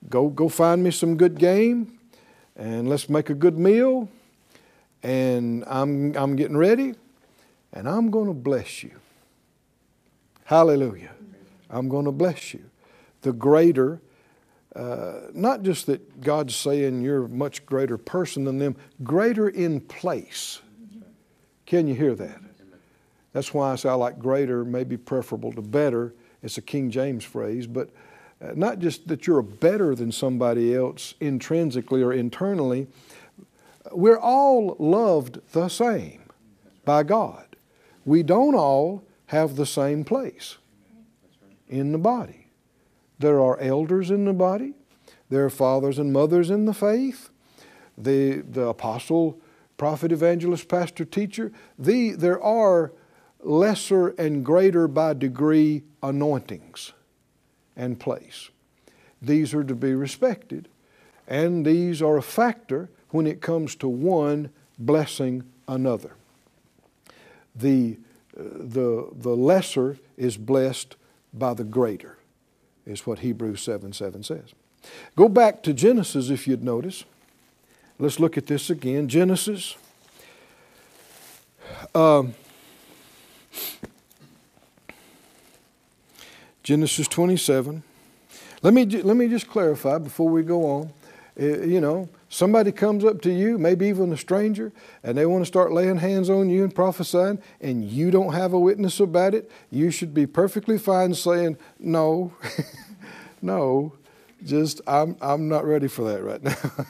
Go, 0.10 0.30
go 0.30 0.50
find 0.50 0.84
me 0.84 0.92
some 0.92 1.18
good 1.18 1.40
game 1.40 2.00
and 2.56 2.90
let's 2.90 3.10
make 3.10 3.30
a 3.30 3.34
good 3.34 3.58
meal. 3.58 4.10
And 5.04 5.64
I'm, 5.68 6.16
I'm 6.16 6.36
getting 6.36 6.58
ready 6.58 6.96
and 7.77 7.88
I'm 7.88 8.10
going 8.10 8.27
to 8.27 8.34
bless 8.34 8.84
you. 8.84 9.00
Hallelujah. 10.46 11.12
I'm 11.69 11.89
going 11.89 12.05
to 12.05 12.12
bless 12.12 12.53
you. 12.53 12.63
The 13.22 13.34
greater 13.34 14.01
uh, 14.75 15.22
not 15.34 15.63
just 15.63 15.88
that 15.88 16.22
God's 16.22 16.55
saying 16.55 17.01
you're 17.01 17.25
a 17.25 17.29
much 17.29 17.65
greater 17.65 17.98
person 17.98 18.43
than 18.43 18.60
them, 18.60 18.75
greater 19.03 19.50
in 19.50 19.81
place. 19.81 20.62
Can 21.65 21.88
you 21.88 21.96
hear 21.96 22.13
that? 22.13 22.39
That's 23.34 23.55
why 23.55 23.72
I 23.72 23.75
say 23.75 23.89
I 23.89 23.93
like 23.93 24.19
greater, 24.19 24.63
maybe 24.63 24.96
preferable 24.96 25.51
to 25.53 25.63
better. 25.63 26.13
It's 26.43 26.60
a 26.60 26.62
King 26.62 26.91
James 26.91 27.24
phrase, 27.24 27.65
but 27.65 27.89
uh, 28.39 28.51
not 28.55 28.77
just 28.77 29.07
that 29.07 29.25
you're 29.25 29.41
better 29.41 29.96
than 29.96 30.12
somebody 30.12 30.75
else 30.75 31.15
intrinsically 31.19 32.03
or 32.03 32.13
internally. 32.13 32.86
We're 33.91 34.19
all 34.19 34.75
loved 34.77 35.39
the 35.53 35.69
same 35.69 36.22
by 36.86 37.01
God. 37.01 37.47
We 38.08 38.24
don't 38.24 38.56
all 38.56 39.04
have 39.28 39.58
the 39.58 39.66
same 39.66 40.06
place 40.06 40.58
in 41.68 41.92
the 41.92 41.98
body. 41.98 42.48
There 43.20 43.42
are 43.42 43.60
elders 43.60 44.10
in 44.10 44.24
the 44.24 44.32
body. 44.32 44.76
There 45.28 45.44
are 45.44 45.50
fathers 45.50 46.00
and 46.00 46.14
mothers 46.14 46.50
in 46.50 46.64
the 46.64 46.74
faith. 46.74 47.30
The, 47.98 48.44
the 48.50 48.68
apostle, 48.68 49.42
prophet, 49.76 50.14
evangelist, 50.14 50.70
pastor, 50.70 51.04
teacher. 51.04 51.52
The, 51.78 52.12
there 52.12 52.42
are 52.42 52.94
lesser 53.42 54.10
and 54.10 54.46
greater 54.46 54.88
by 54.88 55.14
degree 55.14 55.84
anointings 56.02 56.94
and 57.76 58.00
place. 58.00 58.50
These 59.22 59.54
are 59.54 59.66
to 59.66 59.76
be 59.76 59.94
respected, 59.94 60.70
and 61.28 61.66
these 61.66 62.02
are 62.02 62.16
a 62.16 62.24
factor 62.24 62.90
when 63.10 63.28
it 63.28 63.42
comes 63.42 63.76
to 63.78 63.90
one 63.90 64.50
blessing 64.80 65.44
another. 65.68 66.17
The, 67.58 67.98
the, 68.36 69.10
the 69.12 69.36
lesser 69.36 69.98
is 70.18 70.38
blessed 70.38 70.96
by 71.34 71.54
the 71.54 71.64
greater 71.64 72.18
is 72.86 73.06
what 73.06 73.20
Hebrews 73.20 73.62
7 73.62 73.94
7 73.94 74.24
says. 74.24 74.54
Go 75.16 75.28
back 75.28 75.62
to 75.64 75.74
Genesis 75.74 76.30
if 76.30 76.48
you'd 76.48 76.64
notice. 76.64 77.04
Let's 78.00 78.20
look 78.20 78.38
at 78.38 78.46
this 78.46 78.70
again. 78.70 79.08
Genesis. 79.08 79.76
Um, 81.94 82.36
Genesis 86.64 87.08
27. 87.08 87.84
Let 88.62 88.74
me, 88.74 88.86
let 88.86 89.18
me 89.18 89.28
just 89.28 89.48
clarify 89.48 89.98
before 89.98 90.30
we 90.30 90.44
go 90.44 90.66
on. 90.66 90.94
Uh, 91.40 91.62
you 91.62 91.82
know, 91.82 92.10
somebody 92.29 92.72
comes 92.72 93.03
up 93.03 93.22
to 93.22 93.31
you, 93.31 93.57
maybe 93.57 93.88
even 93.88 94.12
a 94.12 94.17
stranger, 94.17 94.72
and 95.03 95.17
they 95.17 95.25
want 95.25 95.41
to 95.41 95.46
start 95.46 95.72
laying 95.72 95.98
hands 95.98 96.29
on 96.29 96.50
you 96.50 96.63
and 96.63 96.74
prophesying, 96.74 97.39
and 97.62 97.86
you 97.86 98.12
don't 98.12 98.34
have 98.34 98.53
a 98.53 98.60
witness 98.60 99.00
about 99.00 99.34
it, 99.34 99.50
you 99.72 99.91
should 99.91 100.13
be 100.13 100.25
perfectly 100.25 100.77
fine 100.77 101.13
saying, 101.13 101.57
No, 101.79 102.34
no, 103.41 103.93
just 104.46 104.81
I'm, 104.88 105.15
I'm 105.22 105.48
not 105.48 105.65
ready 105.65 105.88
for 105.88 106.12
that 106.12 106.24
right 106.24 106.43
now. 106.77 106.86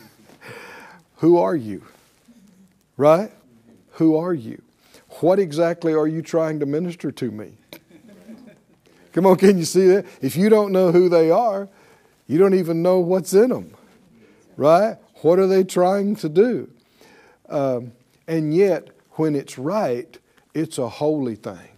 Who 1.17 1.37
are 1.37 1.55
you? 1.55 1.83
Right? 2.95 3.31
Who 3.93 4.15
are 4.17 4.33
you? 4.33 4.61
What 5.21 5.39
exactly 5.39 5.93
are 5.93 6.07
you 6.07 6.21
trying 6.21 6.59
to 6.59 6.65
minister 6.65 7.11
to 7.11 7.31
me? 7.31 7.53
Come 9.13 9.25
on, 9.25 9.37
can 9.37 9.57
you 9.57 9.65
see 9.65 9.87
that? 9.87 10.05
If 10.21 10.35
you 10.35 10.49
don't 10.49 10.71
know 10.71 10.91
who 10.91 11.09
they 11.09 11.31
are, 11.31 11.69
you 12.27 12.37
don't 12.37 12.53
even 12.53 12.83
know 12.83 12.99
what's 12.99 13.33
in 13.33 13.49
them 13.49 13.73
right? 14.57 14.97
What 15.21 15.39
are 15.39 15.47
they 15.47 15.63
trying 15.63 16.15
to 16.17 16.29
do? 16.29 16.69
Um, 17.49 17.93
and 18.27 18.53
yet, 18.53 18.89
when 19.11 19.35
it's 19.35 19.57
right, 19.57 20.17
it's 20.53 20.77
a 20.77 20.89
holy 20.89 21.35
thing. 21.35 21.69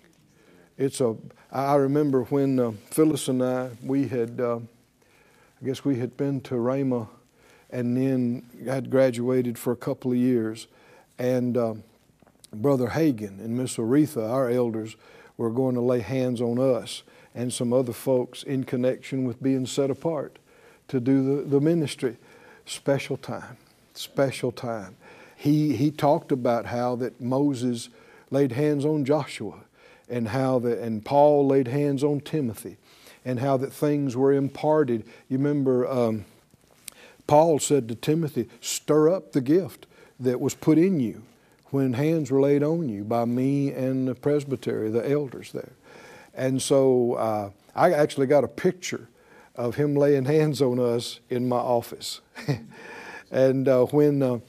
It's 0.78 1.00
a. 1.00 1.16
I 1.52 1.76
remember 1.76 2.24
when 2.26 2.60
uh, 2.60 2.72
Phyllis 2.92 3.28
and 3.28 3.44
I 3.44 3.70
we 3.84 4.08
had, 4.08 4.40
uh, 4.40 4.58
I 4.58 5.66
guess 5.66 5.84
we 5.86 6.00
had 6.00 6.18
been 6.18 6.42
to 6.42 6.56
Rhema, 6.56 7.08
and 7.70 7.96
then 7.96 8.46
had 8.66 8.90
graduated 8.90 9.58
for 9.58 9.72
a 9.72 9.78
couple 9.78 10.12
of 10.12 10.18
years, 10.18 10.68
and 11.18 11.58
uh, 11.58 11.74
Brother 12.54 12.88
Hagin 12.88 13.40
and 13.40 13.58
Miss 13.58 13.78
Oretha, 13.78 14.30
our 14.30 14.50
elders, 14.50 14.96
were 15.38 15.52
going 15.52 15.76
to 15.76 15.82
lay 15.82 16.00
hands 16.00 16.42
on 16.42 16.60
us 16.60 17.04
and 17.36 17.54
some 17.54 17.72
other 17.72 17.94
folks 17.94 18.44
in 18.44 18.64
connection 18.64 19.24
with 19.24 19.42
being 19.42 19.66
set 19.66 19.90
apart 19.90 20.40
to 20.88 21.00
do 21.00 21.24
the, 21.24 21.44
the 21.44 21.62
ministry 21.62 22.18
special 22.70 23.18
time, 23.18 23.58
special 23.94 24.52
time. 24.52 24.96
He, 25.36 25.76
he 25.76 25.92
talked 25.92 26.32
about 26.32 26.68
how 26.68 26.96
that 26.98 27.20
Moses 27.22 27.90
laid 28.30 28.52
hands 28.52 28.86
on 28.86 29.06
Joshua 29.06 29.62
and 30.10 30.30
how 30.30 30.60
that, 30.60 30.80
and 30.80 31.04
Paul 31.04 31.48
laid 31.48 31.68
hands 31.68 32.04
on 32.04 32.20
Timothy 32.22 32.78
and 33.26 33.40
how 33.40 33.58
that 33.58 33.72
things 33.72 34.16
were 34.16 34.34
imparted. 34.34 35.06
You 35.30 35.38
remember 35.38 35.88
um, 35.88 36.26
Paul 37.28 37.60
said 37.60 37.88
to 37.90 37.96
Timothy, 37.96 38.50
stir 38.62 39.10
up 39.10 39.32
the 39.32 39.42
gift 39.42 39.86
that 40.20 40.42
was 40.42 40.56
put 40.56 40.78
in 40.78 41.00
you 41.00 41.24
when 41.72 41.94
hands 41.94 42.32
were 42.32 42.42
laid 42.42 42.64
on 42.64 42.90
you 42.90 43.04
by 43.04 43.26
me 43.26 43.72
and 43.72 44.08
the 44.08 44.16
presbytery, 44.16 44.90
the 44.90 45.10
elders 45.10 45.52
there. 45.52 45.74
And 46.34 46.62
so 46.62 47.14
uh, 47.14 47.50
I 47.76 47.92
actually 47.92 48.28
got 48.28 48.44
a 48.44 48.48
picture 48.48 49.08
of 49.56 49.76
him 49.76 49.96
laying 49.96 50.26
hands 50.26 50.62
on 50.62 50.80
us 50.80 51.20
in 51.30 51.48
my 51.48 51.58
office. 51.58 52.22
and 53.32 53.68
uh, 53.68 53.86
when 53.86 54.22
uh, 54.22 54.40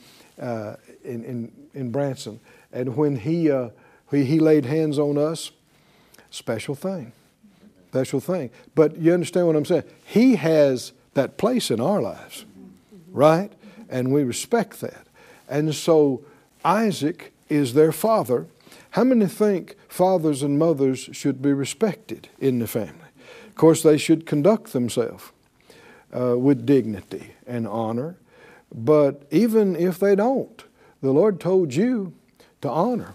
uh, 0.40 0.76
in, 1.04 1.25
in, 1.25 1.52
in 1.75 1.90
Branson, 1.90 2.40
and 2.73 2.97
when 2.97 3.16
he, 3.16 3.50
uh, 3.50 3.71
he, 4.11 4.25
he 4.25 4.38
laid 4.38 4.64
hands 4.64 4.99
on 4.99 5.19
us, 5.19 5.50
special 6.30 6.75
thing, 6.75 7.12
special 7.88 8.21
thing. 8.21 8.50
But 8.75 8.97
you 8.97 9.12
understand 9.12 9.47
what 9.47 9.57
I'm 9.57 9.64
saying? 9.64 9.85
He 10.04 10.37
has 10.37 10.92
that 11.14 11.37
place 11.37 11.71
in 11.71 11.80
our 11.80 12.00
lives, 12.00 12.45
right? 13.11 13.52
And 13.88 14.12
we 14.12 14.23
respect 14.23 14.80
that. 14.80 15.07
And 15.49 15.75
so 15.75 16.23
Isaac 16.64 17.33
is 17.49 17.75
their 17.75 17.92
father. 17.92 18.47
How 18.90 19.04
many 19.04 19.26
think 19.26 19.76
fathers 19.88 20.42
and 20.42 20.59
mothers 20.59 21.11
should 21.12 21.42
be 21.42 21.52
respected 21.52 22.28
in 22.38 22.61
the 22.61 22.66
family? 22.66 23.09
Course, 23.60 23.82
they 23.82 23.98
should 23.98 24.24
conduct 24.24 24.72
themselves 24.72 25.32
uh, 26.18 26.38
with 26.38 26.64
dignity 26.64 27.34
and 27.46 27.68
honor. 27.68 28.16
But 28.74 29.24
even 29.30 29.76
if 29.76 29.98
they 29.98 30.14
don't, 30.14 30.64
the 31.02 31.10
Lord 31.10 31.40
told 31.40 31.74
you 31.74 32.14
to 32.62 32.70
honor, 32.70 33.12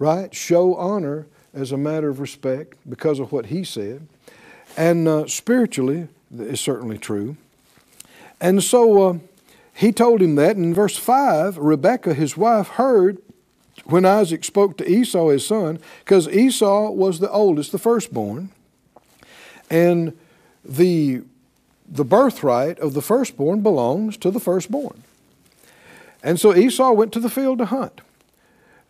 right? 0.00 0.34
Show 0.34 0.74
honor 0.74 1.28
as 1.54 1.70
a 1.70 1.76
matter 1.76 2.08
of 2.08 2.18
respect 2.18 2.76
because 2.90 3.20
of 3.20 3.30
what 3.30 3.46
He 3.46 3.62
said. 3.62 4.08
And 4.76 5.06
uh, 5.06 5.28
spiritually, 5.28 6.08
is 6.36 6.60
certainly 6.60 6.98
true. 6.98 7.36
And 8.40 8.60
so 8.60 9.02
uh, 9.08 9.18
he 9.72 9.92
told 9.92 10.20
him 10.20 10.34
that. 10.34 10.56
In 10.56 10.74
verse 10.74 10.96
5, 10.96 11.58
Rebekah, 11.58 12.14
his 12.14 12.36
wife, 12.36 12.70
heard 12.70 13.18
when 13.84 14.04
Isaac 14.04 14.42
spoke 14.42 14.76
to 14.78 14.90
Esau, 14.90 15.28
his 15.28 15.46
son, 15.46 15.78
because 16.00 16.26
Esau 16.26 16.90
was 16.90 17.20
the 17.20 17.30
oldest, 17.30 17.70
the 17.70 17.78
firstborn. 17.78 18.50
And 19.70 20.16
the, 20.64 21.22
the 21.88 22.04
birthright 22.04 22.78
of 22.78 22.94
the 22.94 23.02
firstborn 23.02 23.60
belongs 23.60 24.16
to 24.18 24.30
the 24.30 24.40
firstborn. 24.40 25.02
And 26.22 26.40
so 26.40 26.54
Esau 26.54 26.92
went 26.92 27.12
to 27.12 27.20
the 27.20 27.30
field 27.30 27.58
to 27.58 27.66
hunt 27.66 28.00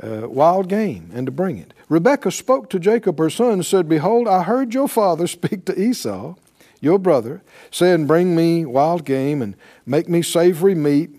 uh, 0.03 0.29
wild 0.29 0.69
game 0.69 1.11
and 1.15 1.27
to 1.27 1.33
bring 1.33 1.59
it. 1.59 1.73
Rebekah 1.89 2.31
spoke 2.31 2.69
to 2.71 2.79
Jacob 2.79 3.19
her 3.19 3.31
son 3.31 3.53
and 3.53 3.67
said, 3.67 3.89
Behold, 3.89 4.29
I 4.29 4.43
heard 4.43 4.75
your 4.75 4.89
father 4.89 5.27
speak 5.29 5.65
to 5.67 5.81
Esau 5.81 6.35
your 6.81 6.99
brother, 6.99 7.43
saying, 7.71 8.07
Bring 8.07 8.37
me 8.37 8.65
wild 8.65 9.05
game 9.05 9.41
and 9.41 9.57
make 9.87 10.09
me 10.09 10.23
savory 10.23 10.75
meat. 10.75 11.11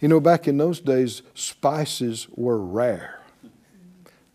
You 0.00 0.08
know, 0.08 0.20
back 0.20 0.48
in 0.48 0.56
those 0.56 0.80
days, 0.80 1.22
spices 1.34 2.26
were 2.34 2.58
rare. 2.58 3.20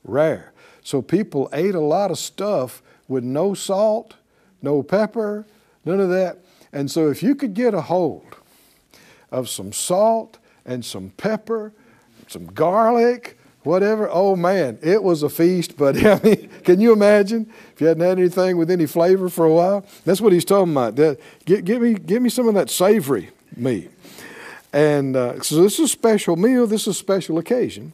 Rare. 0.03 0.53
So 0.83 1.01
people 1.01 1.49
ate 1.51 1.75
a 1.75 1.79
lot 1.79 2.11
of 2.11 2.19
stuff 2.19 2.83
with 3.07 3.23
no 3.23 3.53
salt, 3.53 4.13
no 4.65 4.83
pepper, 4.83 5.45
none 5.85 6.01
of 6.01 6.09
that. 6.09 6.39
And 6.73 6.91
so 6.91 7.09
if 7.09 7.23
you 7.23 7.35
could 7.35 7.53
get 7.53 7.73
a 7.73 7.81
hold 7.81 8.35
of 9.31 9.47
some 9.47 9.71
salt 9.71 10.37
and 10.65 10.83
some 10.83 11.11
pepper, 11.15 11.71
some 12.27 12.47
garlic, 12.47 13.37
whatever. 13.63 14.09
Oh 14.09 14.35
man, 14.35 14.77
it 14.81 15.01
was 15.03 15.23
a 15.23 15.29
feast. 15.29 15.77
But 15.85 16.03
I 16.05 16.19
mean, 16.23 16.49
can 16.63 16.79
you 16.79 16.93
imagine 16.93 17.51
if 17.73 17.81
you 17.81 17.87
hadn't 17.87 18.03
had 18.03 18.19
anything 18.19 18.57
with 18.57 18.71
any 18.71 18.85
flavor 18.85 19.29
for 19.29 19.45
a 19.45 19.53
while? 19.53 19.85
That's 20.05 20.21
what 20.21 20.33
he's 20.33 20.45
talking 20.45 20.71
about. 20.71 20.95
Get, 21.45 21.65
get 21.65 21.81
me, 21.81 21.93
give 21.93 22.21
me 22.21 22.29
some 22.29 22.47
of 22.47 22.55
that 22.55 22.69
savory 22.69 23.29
meat. 23.55 23.91
And 24.73 25.15
uh, 25.15 25.41
so 25.41 25.61
this 25.61 25.79
is 25.79 25.85
a 25.85 25.87
special 25.87 26.35
meal. 26.35 26.67
This 26.67 26.81
is 26.81 26.87
a 26.87 26.93
special 26.93 27.37
occasion 27.37 27.93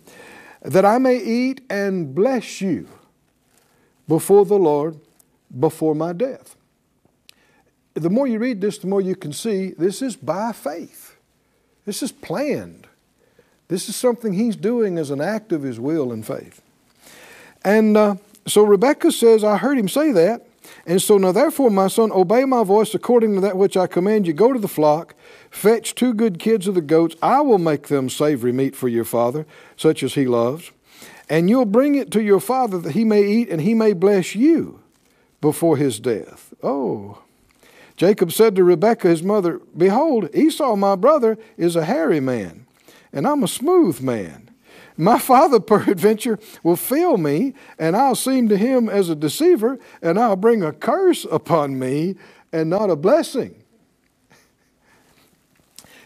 that 0.61 0.85
I 0.85 0.97
may 0.97 1.17
eat 1.17 1.61
and 1.69 2.13
bless 2.13 2.61
you 2.61 2.87
before 4.07 4.45
the 4.45 4.57
Lord 4.57 4.99
before 5.59 5.95
my 5.95 6.13
death. 6.13 6.55
The 7.93 8.09
more 8.09 8.27
you 8.27 8.39
read 8.39 8.61
this, 8.61 8.77
the 8.77 8.87
more 8.87 9.01
you 9.01 9.15
can 9.15 9.33
see 9.33 9.71
this 9.77 10.01
is 10.01 10.15
by 10.15 10.51
faith. 10.53 11.17
This 11.85 12.01
is 12.01 12.11
planned. 12.11 12.87
This 13.67 13.89
is 13.89 13.95
something 13.95 14.33
he's 14.33 14.55
doing 14.55 14.97
as 14.97 15.11
an 15.11 15.21
act 15.21 15.51
of 15.51 15.63
his 15.63 15.79
will 15.79 16.11
and 16.11 16.25
faith. 16.25 16.61
And 17.63 17.95
uh, 17.95 18.15
so 18.45 18.63
Rebekah 18.63 19.11
says, 19.11 19.43
I 19.43 19.57
heard 19.57 19.77
him 19.77 19.87
say 19.87 20.11
that. 20.11 20.47
And 20.85 21.01
so 21.01 21.17
now, 21.17 21.31
therefore, 21.31 21.69
my 21.69 21.87
son, 21.87 22.11
obey 22.11 22.45
my 22.45 22.63
voice 22.63 22.93
according 22.93 23.35
to 23.35 23.41
that 23.41 23.57
which 23.57 23.77
I 23.77 23.87
command 23.87 24.27
you. 24.27 24.33
Go 24.33 24.53
to 24.53 24.59
the 24.59 24.67
flock, 24.67 25.15
fetch 25.49 25.95
two 25.95 26.13
good 26.13 26.39
kids 26.39 26.67
of 26.67 26.75
the 26.75 26.81
goats. 26.81 27.15
I 27.21 27.41
will 27.41 27.57
make 27.57 27.87
them 27.87 28.09
savory 28.09 28.51
meat 28.51 28.75
for 28.75 28.87
your 28.87 29.05
father, 29.05 29.45
such 29.75 30.03
as 30.03 30.15
he 30.15 30.25
loves. 30.25 30.71
And 31.29 31.49
you'll 31.49 31.65
bring 31.65 31.95
it 31.95 32.11
to 32.11 32.21
your 32.21 32.39
father 32.39 32.77
that 32.79 32.91
he 32.91 33.03
may 33.03 33.23
eat 33.23 33.49
and 33.49 33.61
he 33.61 33.73
may 33.73 33.93
bless 33.93 34.35
you 34.35 34.81
before 35.39 35.77
his 35.77 35.99
death. 35.99 36.53
Oh. 36.61 37.19
Jacob 38.01 38.31
said 38.31 38.55
to 38.55 38.63
Rebekah, 38.63 39.09
his 39.09 39.21
mother, 39.21 39.61
Behold, 39.77 40.27
Esau, 40.33 40.75
my 40.75 40.95
brother, 40.95 41.37
is 41.55 41.75
a 41.75 41.85
hairy 41.85 42.19
man 42.19 42.65
and 43.13 43.27
I'm 43.27 43.43
a 43.43 43.47
smooth 43.47 44.01
man. 44.01 44.49
My 44.97 45.19
father, 45.29 45.59
peradventure, 45.59 46.39
will 46.63 46.75
fail 46.75 47.17
me, 47.17 47.53
and 47.77 47.95
I'll 47.95 48.15
seem 48.15 48.49
to 48.49 48.57
him 48.57 48.89
as 48.89 49.09
a 49.09 49.15
deceiver, 49.15 49.77
and 50.01 50.17
I'll 50.17 50.35
bring 50.35 50.63
a 50.63 50.73
curse 50.73 51.27
upon 51.29 51.77
me 51.77 52.15
and 52.51 52.71
not 52.71 52.89
a 52.89 52.95
blessing. 52.95 53.53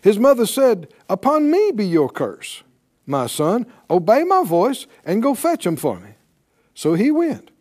His 0.02 0.20
mother 0.20 0.46
said, 0.46 0.90
Upon 1.08 1.50
me 1.50 1.72
be 1.72 1.88
your 1.88 2.10
curse, 2.10 2.64
my 3.06 3.28
son. 3.28 3.68
Obey 3.90 4.26
my 4.26 4.44
voice 4.44 4.86
and 5.06 5.24
go 5.24 5.34
fetch 5.34 5.66
him 5.66 5.78
for 5.78 5.98
me. 6.02 6.10
So 6.74 6.96
he 6.96 7.10
went 7.10 7.52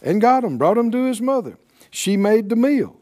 and 0.00 0.20
got 0.20 0.44
him, 0.44 0.58
brought 0.58 0.78
him 0.78 0.92
to 0.92 1.06
his 1.06 1.20
mother. 1.20 1.58
She 1.90 2.16
made 2.16 2.50
the 2.50 2.56
meal. 2.56 2.99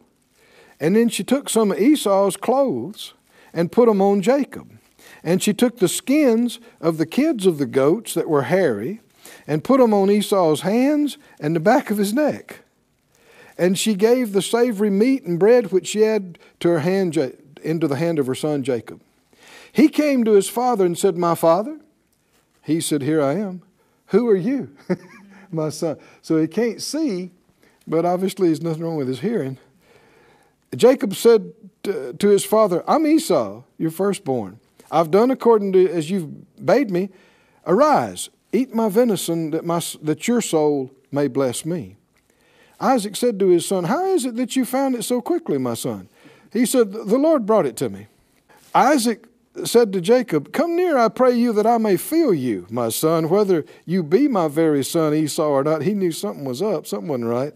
And 0.80 0.96
then 0.96 1.08
she 1.08 1.24
took 1.24 1.48
some 1.48 1.72
of 1.72 1.78
Esau's 1.78 2.36
clothes 2.36 3.14
and 3.52 3.72
put 3.72 3.86
them 3.86 4.00
on 4.00 4.22
Jacob. 4.22 4.70
And 5.24 5.42
she 5.42 5.52
took 5.52 5.78
the 5.78 5.88
skins 5.88 6.60
of 6.80 6.98
the 6.98 7.06
kids 7.06 7.46
of 7.46 7.58
the 7.58 7.66
goats 7.66 8.14
that 8.14 8.28
were 8.28 8.42
hairy 8.42 9.00
and 9.46 9.64
put 9.64 9.80
them 9.80 9.92
on 9.92 10.10
Esau's 10.10 10.60
hands 10.60 11.18
and 11.40 11.56
the 11.56 11.60
back 11.60 11.90
of 11.90 11.98
his 11.98 12.12
neck. 12.12 12.60
And 13.56 13.76
she 13.76 13.94
gave 13.94 14.32
the 14.32 14.42
savory 14.42 14.90
meat 14.90 15.24
and 15.24 15.38
bread 15.38 15.72
which 15.72 15.88
she 15.88 16.02
had 16.02 16.38
to 16.60 16.68
her 16.68 16.80
hand 16.80 17.16
into 17.62 17.88
the 17.88 17.96
hand 17.96 18.18
of 18.18 18.26
her 18.26 18.34
son 18.34 18.62
Jacob. 18.62 19.00
He 19.72 19.88
came 19.88 20.24
to 20.24 20.32
his 20.32 20.48
father 20.48 20.86
and 20.86 20.96
said, 20.96 21.16
My 21.16 21.34
father? 21.34 21.80
He 22.62 22.80
said, 22.80 23.02
Here 23.02 23.20
I 23.20 23.34
am. 23.34 23.62
Who 24.06 24.28
are 24.28 24.36
you? 24.36 24.74
My 25.50 25.70
son. 25.70 25.98
So 26.22 26.40
he 26.40 26.46
can't 26.46 26.80
see, 26.80 27.30
but 27.86 28.04
obviously 28.04 28.48
there's 28.48 28.62
nothing 28.62 28.82
wrong 28.82 28.96
with 28.96 29.08
his 29.08 29.20
hearing. 29.20 29.58
Jacob 30.76 31.14
said 31.14 31.52
to, 31.82 32.28
his 32.28 32.44
father, 32.44 32.84
I'm 32.88 33.06
Esau, 33.06 33.62
your 33.78 33.90
firstborn. 33.90 34.60
I've 34.90 35.10
done 35.10 35.30
according 35.30 35.72
to 35.72 35.88
as 35.88 36.10
you've 36.10 36.64
bade 36.64 36.90
me. 36.90 37.10
Arise, 37.66 38.30
eat 38.52 38.74
my 38.74 38.88
venison, 38.88 39.50
that, 39.50 39.64
my, 39.64 39.80
that 40.02 40.26
your 40.26 40.40
soul 40.40 40.90
may 41.12 41.28
bless 41.28 41.64
me. 41.64 41.96
Isaac 42.80 43.16
said 43.16 43.38
to 43.40 43.48
his 43.48 43.66
son, 43.66 43.84
How 43.84 44.04
is 44.06 44.24
it 44.24 44.36
that 44.36 44.56
you 44.56 44.64
found 44.64 44.94
it 44.94 45.04
so 45.04 45.20
quickly, 45.20 45.58
my 45.58 45.74
son? 45.74 46.08
He 46.52 46.64
said, 46.64 46.92
The 46.92 47.18
Lord 47.18 47.44
brought 47.44 47.66
it 47.66 47.76
to 47.76 47.88
me. 47.88 48.06
Isaac 48.74 49.26
said 49.64 49.92
to 49.92 50.00
Jacob, 50.00 50.52
Come 50.52 50.76
near, 50.76 50.96
I 50.96 51.08
pray 51.08 51.36
you, 51.36 51.52
that 51.54 51.66
I 51.66 51.78
may 51.78 51.96
feel 51.96 52.32
you, 52.32 52.66
my 52.70 52.88
son, 52.90 53.28
whether 53.28 53.64
you 53.84 54.02
be 54.02 54.28
my 54.28 54.48
very 54.48 54.84
son 54.84 55.14
Esau 55.14 55.48
or 55.48 55.64
not. 55.64 55.82
He 55.82 55.94
knew 55.94 56.12
something 56.12 56.44
was 56.44 56.62
up, 56.62 56.86
something 56.86 57.08
wasn't 57.08 57.30
right. 57.30 57.52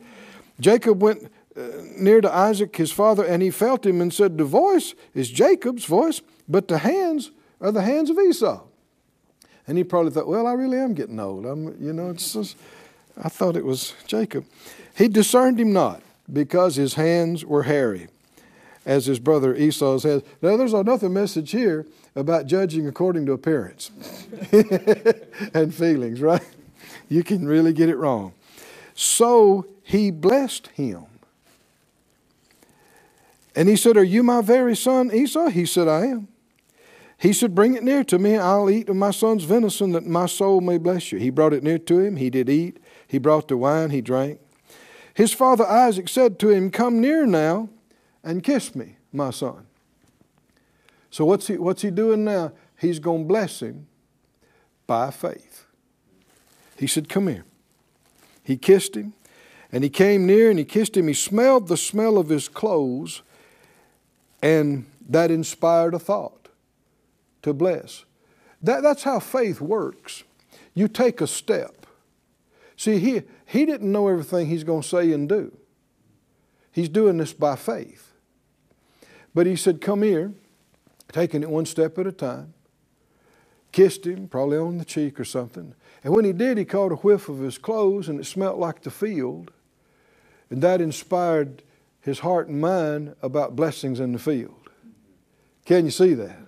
Jacob 0.61 1.03
went 1.03 1.31
Uh, 1.55 1.83
near 1.97 2.21
to 2.21 2.35
Isaac, 2.35 2.75
his 2.77 2.93
father, 2.93 3.25
and 3.25 3.43
he 3.43 3.51
felt 3.51 3.85
him 3.85 4.01
and 4.01 4.13
said, 4.13 4.39
The 4.39 4.45
voice 4.45 4.95
is 5.15 5.31
Jacob's 5.31 5.85
voice, 5.85 6.23
but 6.49 6.69
the 6.69 6.79
hands 6.79 7.31
are 7.61 7.73
the 7.73 7.83
hands 7.83 8.11
of 8.11 8.19
Esau. 8.19 8.63
And 9.67 9.79
he 9.79 9.85
probably 9.85 10.11
thought, 10.11 10.27
well, 10.27 10.47
I 10.47 10.53
really 10.53 10.79
am 10.79 10.95
getting 10.95 11.21
old. 11.21 11.47
I'm, 11.47 11.81
you 11.81 11.93
know, 11.93 12.11
it's 12.11 12.33
just, 12.33 12.57
I 13.23 13.29
thought 13.29 13.57
it 13.57 13.65
was 13.65 13.95
Jacob. 14.07 14.45
He 14.97 15.09
discerned 15.09 15.61
him 15.61 15.73
not 15.73 16.03
because 16.33 16.77
his 16.77 16.95
hands 16.95 17.45
were 17.45 17.63
hairy, 17.63 18.09
as 18.85 19.07
his 19.07 19.19
brother 19.19 19.55
Esau's 19.55 20.03
hands. 20.03 20.23
Now, 20.41 20.57
there's 20.57 20.73
another 20.73 21.09
message 21.09 21.53
here 21.53 21.87
about 22.17 22.47
judging 22.47 22.89
according 22.89 23.27
to 23.27 23.33
appearance 23.33 23.91
and 25.55 25.75
feelings, 25.75 26.21
right? 26.21 26.47
You 27.09 27.23
can 27.23 27.47
really 27.47 27.73
get 27.73 27.89
it 27.89 27.97
wrong. 27.97 28.33
So 28.95 29.67
he 29.83 30.11
blessed 30.11 30.69
him. 30.69 31.05
And 33.55 33.69
he 33.69 33.77
said, 33.77 33.97
Are 33.97 34.05
you 34.05 34.23
my 34.23 34.41
very 34.41 34.77
son 34.77 35.13
Esau? 35.13 35.49
He 35.49 35.67
said, 35.67 35.89
I 35.89 36.07
am. 36.07 36.29
He 37.19 37.33
said, 37.33 37.55
Bring 37.55 37.75
it 37.75 37.83
near 37.83 38.03
to 38.05 38.19
me. 38.19 38.37
I'll 38.37 38.71
eat 38.71 38.89
of 38.89 38.97
my 38.97 39.11
son's 39.11 39.45
venison 39.45 39.93
that 39.93 40.07
my 40.07 40.27
soul 40.27 40.61
may 40.61 40.79
bless 40.79 41.13
you. 41.13 41.19
He 41.19 41.31
brought 41.31 41.53
it 41.53 41.63
near 41.63 41.79
to 41.79 42.01
him. 42.01 42.17
He 42.17 42.31
did 42.31 42.49
eat. 42.49 42.79
He 43.07 43.19
brought 43.19 43.49
the 43.49 43.57
wine. 43.57 43.91
He 43.91 44.01
drank. 44.01 44.41
His 45.15 45.33
father 45.33 45.67
Isaac 45.67 46.09
said 46.09 46.39
to 46.41 46.49
him, 46.49 46.71
Come 46.71 47.01
near 47.01 47.27
now 47.27 47.69
and 48.25 48.43
kiss 48.43 48.75
me, 48.75 48.97
my 49.13 49.31
son. 49.31 49.67
So 51.11 51.25
what's 51.25 51.47
he, 51.47 51.59
what's 51.59 51.83
he 51.83 51.91
doing 51.91 52.25
now? 52.25 52.53
He's 52.79 52.99
going 52.99 53.23
to 53.23 53.29
bless 53.29 53.61
him 53.61 53.87
by 54.87 55.11
faith. 55.11 55.67
He 56.77 56.87
said, 56.87 57.09
Come 57.09 57.29
here. 57.29 57.45
He 58.43 58.57
kissed 58.57 58.97
him, 58.97 59.13
and 59.71 59.85
he 59.85 59.91
came 59.91 60.27
near 60.27 60.51
and 60.51 60.59
he 60.59 60.65
kissed 60.65 60.97
him. 60.97 61.07
He 61.07 61.15
smelled 61.15 61.69
the 61.69 61.77
smell 61.77 62.19
of 62.19 62.29
his 62.29 62.49
clothes, 62.49 63.23
and 64.43 64.87
that 65.09 65.31
inspired 65.31 65.95
a 65.95 65.99
thought 65.99 66.49
to 67.43 67.55
bless. 67.55 68.05
That, 68.63 68.83
that's 68.83 69.05
how 69.05 69.21
faith 69.21 69.61
works. 69.61 70.25
You 70.75 70.89
take 70.89 71.21
a 71.21 71.27
step. 71.27 71.87
See, 72.77 72.99
he, 72.99 73.23
he 73.47 73.65
didn't 73.65 73.91
know 73.91 74.09
everything 74.09 74.47
he's 74.47 74.65
going 74.65 74.83
to 74.83 74.89
say 74.89 75.13
and 75.13 75.29
do. 75.29 75.57
He's 76.73 76.89
doing 76.89 77.19
this 77.19 77.33
by 77.33 77.57
faith. 77.57 78.13
But 79.35 79.47
he 79.47 79.57
said, 79.57 79.81
Come 79.81 80.03
here, 80.03 80.33
taking 81.13 81.43
it 81.43 81.51
one 81.51 81.67
step 81.67 81.99
at 81.99 82.07
a 82.07 82.13
time. 82.13 82.55
kissed 83.73 84.07
him, 84.07 84.29
probably 84.29 84.59
on 84.59 84.79
the 84.79 84.85
cheek 84.85 85.21
or 85.21 85.25
something. 85.25 85.75
And 86.03 86.15
when 86.15 86.25
he 86.25 86.33
did, 86.33 86.59
he 86.59 86.65
caught 86.65 86.93
a 86.93 86.97
whiff 86.97 87.29
of 87.29 87.39
his 87.41 87.59
clothes 87.59 88.09
and 88.09 88.19
it 88.19 88.25
smelt 88.25 88.59
like 88.59 88.83
the 88.83 88.91
field. 88.91 89.51
And 90.51 90.63
that 90.63 90.81
inspired 90.81 91.63
his 92.03 92.19
heart 92.19 92.49
and 92.49 92.61
mind 92.61 93.15
about 93.23 93.57
blessings 93.57 94.01
in 94.01 94.13
the 94.13 94.19
field. 94.19 94.55
Can 95.65 95.85
you 95.85 95.91
see 95.91 96.15
that? 96.15 96.39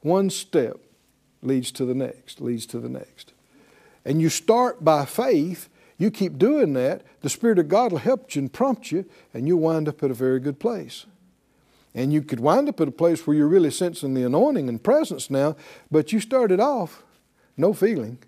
One 0.00 0.30
step 0.30 0.78
leads 1.42 1.70
to 1.72 1.84
the 1.84 1.94
next, 1.94 2.40
leads 2.40 2.66
to 2.66 2.80
the 2.80 2.88
next. 2.88 3.32
And 4.04 4.20
you 4.20 4.30
start 4.30 4.82
by 4.84 5.04
faith, 5.04 5.68
you 5.98 6.10
keep 6.10 6.38
doing 6.38 6.72
that, 6.72 7.02
the 7.20 7.28
Spirit 7.28 7.58
of 7.58 7.68
God 7.68 7.92
will 7.92 7.98
help 7.98 8.34
you 8.34 8.40
and 8.40 8.52
prompt 8.52 8.90
you, 8.90 9.04
and 9.34 9.46
you'll 9.46 9.60
wind 9.60 9.88
up 9.88 10.02
at 10.02 10.10
a 10.10 10.14
very 10.14 10.40
good 10.40 10.58
place. 10.58 11.04
And 11.94 12.12
you 12.12 12.22
could 12.22 12.40
wind 12.40 12.68
up 12.68 12.80
at 12.80 12.88
a 12.88 12.92
place 12.92 13.26
where 13.26 13.36
you're 13.36 13.48
really 13.48 13.70
sensing 13.70 14.14
the 14.14 14.22
anointing 14.22 14.68
and 14.68 14.82
presence 14.82 15.30
now, 15.30 15.56
but 15.90 16.12
you 16.12 16.20
started 16.20 16.60
off 16.60 17.02
no 17.56 17.72
feeling 17.72 18.18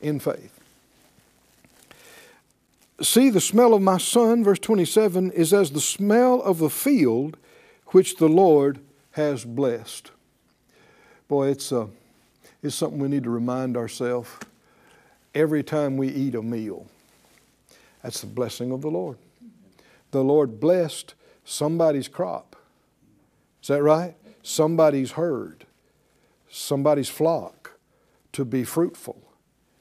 in 0.00 0.18
faith. 0.18 0.60
See, 3.00 3.28
the 3.28 3.40
smell 3.40 3.74
of 3.74 3.82
my 3.82 3.98
son, 3.98 4.44
verse 4.44 4.60
27, 4.60 5.32
is 5.32 5.52
as 5.52 5.72
the 5.72 5.80
smell 5.80 6.40
of 6.40 6.58
the 6.58 6.70
field 6.70 7.36
which 7.88 8.16
the 8.16 8.28
Lord 8.28 8.78
has 9.12 9.44
blessed. 9.44 10.12
Boy, 11.26 11.48
it's, 11.48 11.72
uh, 11.72 11.86
it's 12.62 12.76
something 12.76 13.00
we 13.00 13.08
need 13.08 13.24
to 13.24 13.30
remind 13.30 13.76
ourselves 13.76 14.30
every 15.34 15.64
time 15.64 15.96
we 15.96 16.08
eat 16.08 16.34
a 16.36 16.42
meal. 16.42 16.86
That's 18.02 18.20
the 18.20 18.26
blessing 18.26 18.70
of 18.70 18.82
the 18.82 18.90
Lord. 18.90 19.18
The 20.12 20.22
Lord 20.22 20.60
blessed 20.60 21.14
somebody's 21.44 22.06
crop. 22.06 22.54
Is 23.60 23.68
that 23.68 23.82
right? 23.82 24.14
Somebody's 24.42 25.12
herd, 25.12 25.64
somebody's 26.50 27.08
flock 27.08 27.72
to 28.32 28.44
be 28.44 28.62
fruitful 28.62 29.20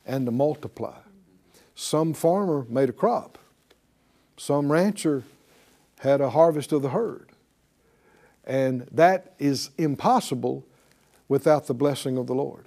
and 0.06 0.26
to 0.26 0.32
multiply. 0.32 0.98
Some 1.76 2.14
farmer 2.14 2.66
made 2.70 2.90
a 2.90 2.94
crop. 2.94 3.38
Some 4.38 4.72
rancher 4.72 5.24
had 6.00 6.22
a 6.22 6.32
harvest 6.32 6.72
of 6.72 6.82
the 6.82 6.90
herd. 6.90 7.30
And 8.46 8.88
that 8.92 9.34
is 9.40 9.70
impossible 9.78 10.66
without 11.28 11.68
the 11.68 11.74
blessing 11.74 12.18
of 12.18 12.28
the 12.28 12.36
Lord. 12.36 12.66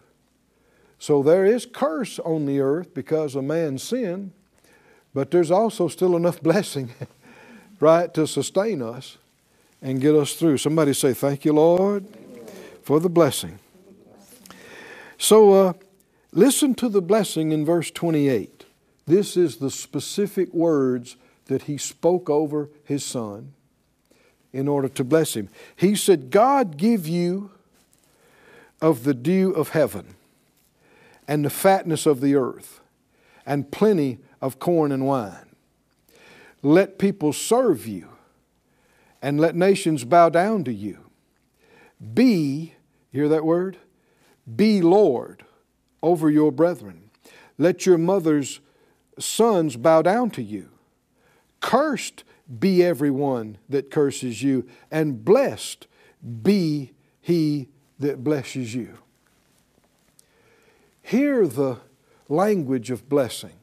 So 0.98 1.22
there 1.22 1.44
is 1.44 1.66
curse 1.66 2.18
on 2.20 2.46
the 2.46 2.60
earth 2.60 2.94
because 2.94 3.34
of 3.34 3.44
man's 3.44 3.82
sin, 3.82 4.32
but 5.12 5.30
there's 5.30 5.50
also 5.50 5.88
still 5.88 6.16
enough 6.16 6.42
blessing, 6.42 6.90
right, 7.80 8.12
to 8.14 8.26
sustain 8.26 8.80
us 8.80 9.18
and 9.82 10.00
get 10.00 10.14
us 10.14 10.34
through. 10.34 10.58
Somebody 10.58 10.94
say, 10.94 11.12
Thank 11.12 11.44
you, 11.44 11.52
Lord, 11.52 12.06
for 12.82 12.98
the 12.98 13.10
blessing. 13.10 13.58
So 15.18 15.52
uh, 15.52 15.72
listen 16.32 16.74
to 16.76 16.88
the 16.88 17.02
blessing 17.02 17.52
in 17.52 17.64
verse 17.64 17.90
28. 17.90 18.55
This 19.06 19.36
is 19.36 19.56
the 19.56 19.70
specific 19.70 20.52
words 20.52 21.16
that 21.46 21.62
he 21.62 21.78
spoke 21.78 22.28
over 22.28 22.70
his 22.84 23.04
son 23.04 23.52
in 24.52 24.68
order 24.68 24.88
to 24.88 25.04
bless 25.04 25.34
him. 25.34 25.48
He 25.76 25.94
said, 25.94 26.30
God 26.30 26.76
give 26.76 27.06
you 27.06 27.50
of 28.80 29.04
the 29.04 29.14
dew 29.14 29.52
of 29.52 29.70
heaven 29.70 30.16
and 31.28 31.44
the 31.44 31.50
fatness 31.50 32.06
of 32.06 32.20
the 32.20 32.34
earth 32.34 32.80
and 33.44 33.70
plenty 33.70 34.18
of 34.40 34.58
corn 34.58 34.92
and 34.92 35.06
wine. 35.06 35.54
Let 36.62 36.98
people 36.98 37.32
serve 37.32 37.86
you 37.86 38.08
and 39.22 39.40
let 39.40 39.54
nations 39.54 40.04
bow 40.04 40.30
down 40.30 40.64
to 40.64 40.72
you. 40.72 40.98
Be, 42.14 42.74
hear 43.12 43.28
that 43.28 43.44
word? 43.44 43.76
Be 44.54 44.82
Lord 44.82 45.44
over 46.02 46.28
your 46.30 46.50
brethren. 46.50 47.10
Let 47.56 47.86
your 47.86 47.98
mother's 47.98 48.60
sons 49.18 49.76
bow 49.76 50.02
down 50.02 50.30
to 50.30 50.42
you. 50.42 50.70
Cursed 51.60 52.24
be 52.58 52.84
everyone 52.84 53.58
that 53.68 53.90
curses 53.90 54.42
you, 54.42 54.68
and 54.90 55.24
blessed 55.24 55.86
be 56.42 56.92
he 57.20 57.68
that 57.98 58.22
blesses 58.22 58.74
you. 58.74 58.98
Hear 61.02 61.46
the 61.46 61.78
language 62.28 62.90
of 62.90 63.08
blessing 63.08 63.58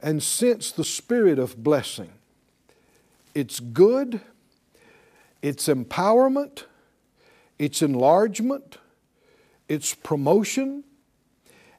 and 0.00 0.22
sense 0.22 0.72
the 0.72 0.84
spirit 0.84 1.38
of 1.38 1.62
blessing. 1.62 2.10
It's 3.34 3.60
good, 3.60 4.20
it's 5.40 5.68
empowerment, 5.68 6.64
it's 7.58 7.82
enlargement, 7.82 8.78
it's 9.68 9.94
promotion, 9.94 10.84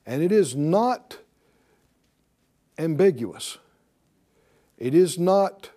and 0.05 0.23
it 0.23 0.31
is 0.31 0.55
not 0.55 1.17
ambiguous. 2.77 3.57
It 4.77 4.93
is 4.93 5.17
not 5.17 5.69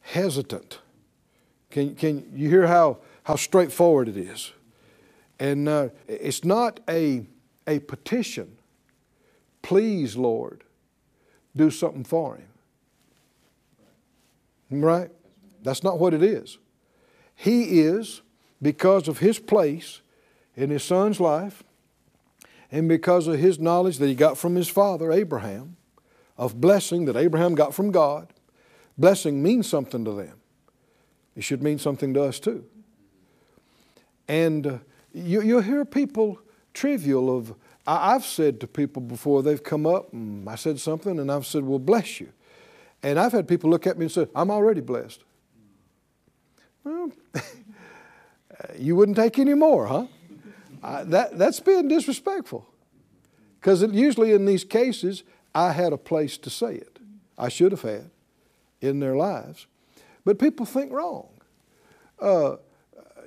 hesitant. 0.00 0.78
Can, 1.70 1.94
can 1.94 2.30
you 2.34 2.48
hear 2.48 2.66
how, 2.66 2.98
how 3.24 3.36
straightforward 3.36 4.08
it 4.08 4.16
is? 4.16 4.52
And 5.38 5.68
uh, 5.68 5.88
it's 6.06 6.44
not 6.44 6.80
a, 6.88 7.26
a 7.66 7.80
petition. 7.80 8.56
Please, 9.62 10.16
Lord, 10.16 10.62
do 11.56 11.70
something 11.70 12.04
for 12.04 12.36
him. 12.36 12.48
Right? 14.70 15.10
That's 15.62 15.82
not 15.82 15.98
what 15.98 16.14
it 16.14 16.22
is. 16.22 16.58
He 17.34 17.80
is, 17.80 18.22
because 18.62 19.08
of 19.08 19.18
his 19.18 19.38
place 19.38 20.00
in 20.56 20.70
his 20.70 20.84
son's 20.84 21.20
life, 21.20 21.64
and 22.70 22.88
because 22.88 23.26
of 23.26 23.38
his 23.38 23.58
knowledge 23.58 23.98
that 23.98 24.06
he 24.06 24.14
got 24.14 24.38
from 24.38 24.54
his 24.54 24.68
father, 24.68 25.12
Abraham, 25.12 25.76
of 26.36 26.60
blessing 26.60 27.04
that 27.06 27.16
Abraham 27.16 27.54
got 27.54 27.74
from 27.74 27.90
God, 27.90 28.32
blessing 28.98 29.42
means 29.42 29.68
something 29.68 30.04
to 30.04 30.12
them. 30.12 30.40
It 31.36 31.42
should 31.42 31.62
mean 31.62 31.78
something 31.78 32.14
to 32.14 32.22
us 32.22 32.38
too. 32.38 32.64
And 34.28 34.66
uh, 34.66 34.78
you, 35.12 35.42
you'll 35.42 35.62
hear 35.62 35.84
people 35.84 36.38
trivial 36.72 37.36
of, 37.36 37.54
I, 37.86 38.12
have 38.12 38.24
said 38.24 38.60
to 38.60 38.66
people 38.66 39.02
before, 39.02 39.42
they've 39.42 39.62
come 39.62 39.86
up 39.86 40.12
and 40.12 40.48
I 40.48 40.54
said 40.54 40.80
something 40.80 41.18
and 41.18 41.30
I've 41.30 41.46
said, 41.46 41.64
well, 41.64 41.78
bless 41.78 42.20
you. 42.20 42.32
And 43.02 43.18
I've 43.18 43.32
had 43.32 43.46
people 43.46 43.70
look 43.70 43.86
at 43.86 43.98
me 43.98 44.06
and 44.06 44.12
say, 44.12 44.26
I'm 44.34 44.50
already 44.50 44.80
blessed. 44.80 45.22
Well, 46.82 47.12
you 48.78 48.96
wouldn't 48.96 49.16
take 49.16 49.38
any 49.38 49.54
more, 49.54 49.86
huh? 49.86 50.06
Uh, 50.82 51.04
that, 51.04 51.38
that's 51.38 51.60
being 51.60 51.88
disrespectful. 51.88 52.66
Because 53.60 53.82
usually 53.82 54.32
in 54.32 54.44
these 54.44 54.64
cases, 54.64 55.22
I 55.54 55.72
had 55.72 55.92
a 55.92 55.98
place 55.98 56.36
to 56.38 56.50
say 56.50 56.74
it. 56.74 56.98
I 57.38 57.48
should 57.48 57.72
have 57.72 57.82
had 57.82 58.10
in 58.80 59.00
their 59.00 59.16
lives. 59.16 59.66
But 60.24 60.38
people 60.38 60.66
think 60.66 60.92
wrong. 60.92 61.28
Uh, 62.18 62.56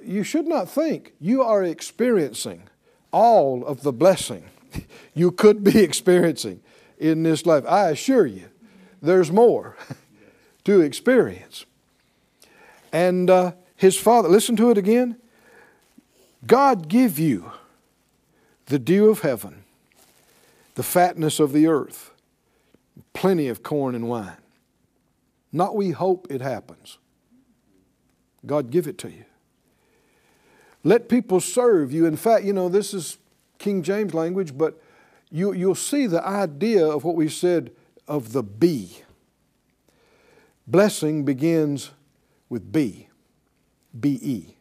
you 0.03 0.23
should 0.23 0.47
not 0.47 0.69
think 0.69 1.13
you 1.19 1.43
are 1.43 1.63
experiencing 1.63 2.63
all 3.11 3.65
of 3.65 3.83
the 3.83 3.91
blessing 3.91 4.43
you 5.13 5.31
could 5.31 5.63
be 5.63 5.83
experiencing 5.83 6.61
in 6.97 7.23
this 7.23 7.45
life. 7.45 7.63
I 7.67 7.89
assure 7.89 8.25
you, 8.25 8.49
there's 9.01 9.31
more 9.31 9.77
to 10.65 10.81
experience. 10.81 11.65
And 12.91 13.29
uh, 13.29 13.51
his 13.75 13.97
father, 13.97 14.29
listen 14.29 14.55
to 14.57 14.71
it 14.71 14.77
again. 14.77 15.17
God 16.45 16.87
give 16.87 17.19
you 17.19 17.51
the 18.67 18.79
dew 18.79 19.09
of 19.09 19.21
heaven, 19.21 19.63
the 20.75 20.83
fatness 20.83 21.39
of 21.39 21.51
the 21.51 21.67
earth, 21.67 22.11
plenty 23.13 23.47
of 23.47 23.63
corn 23.63 23.95
and 23.95 24.07
wine. 24.07 24.37
Not 25.51 25.75
we 25.75 25.91
hope 25.91 26.27
it 26.29 26.41
happens. 26.41 26.97
God 28.45 28.69
give 28.69 28.87
it 28.87 28.97
to 28.99 29.09
you. 29.09 29.25
Let 30.83 31.09
people 31.09 31.39
serve 31.39 31.91
you. 31.91 32.05
In 32.05 32.15
fact, 32.15 32.45
you 32.45 32.53
know, 32.53 32.69
this 32.69 32.93
is 32.93 33.17
King 33.57 33.81
James 33.83 34.13
language, 34.13 34.57
but 34.57 34.81
you, 35.29 35.51
you'll 35.53 35.75
see 35.75 36.07
the 36.07 36.25
idea 36.25 36.85
of 36.85 37.03
what 37.03 37.15
we 37.15 37.27
said 37.27 37.71
of 38.07 38.31
the 38.31 38.43
be. 38.43 39.01
Blessing 40.65 41.25
begins 41.25 41.91
with 42.49 42.71
be, 42.71 43.09
B 43.99 44.19
E. 44.21 44.55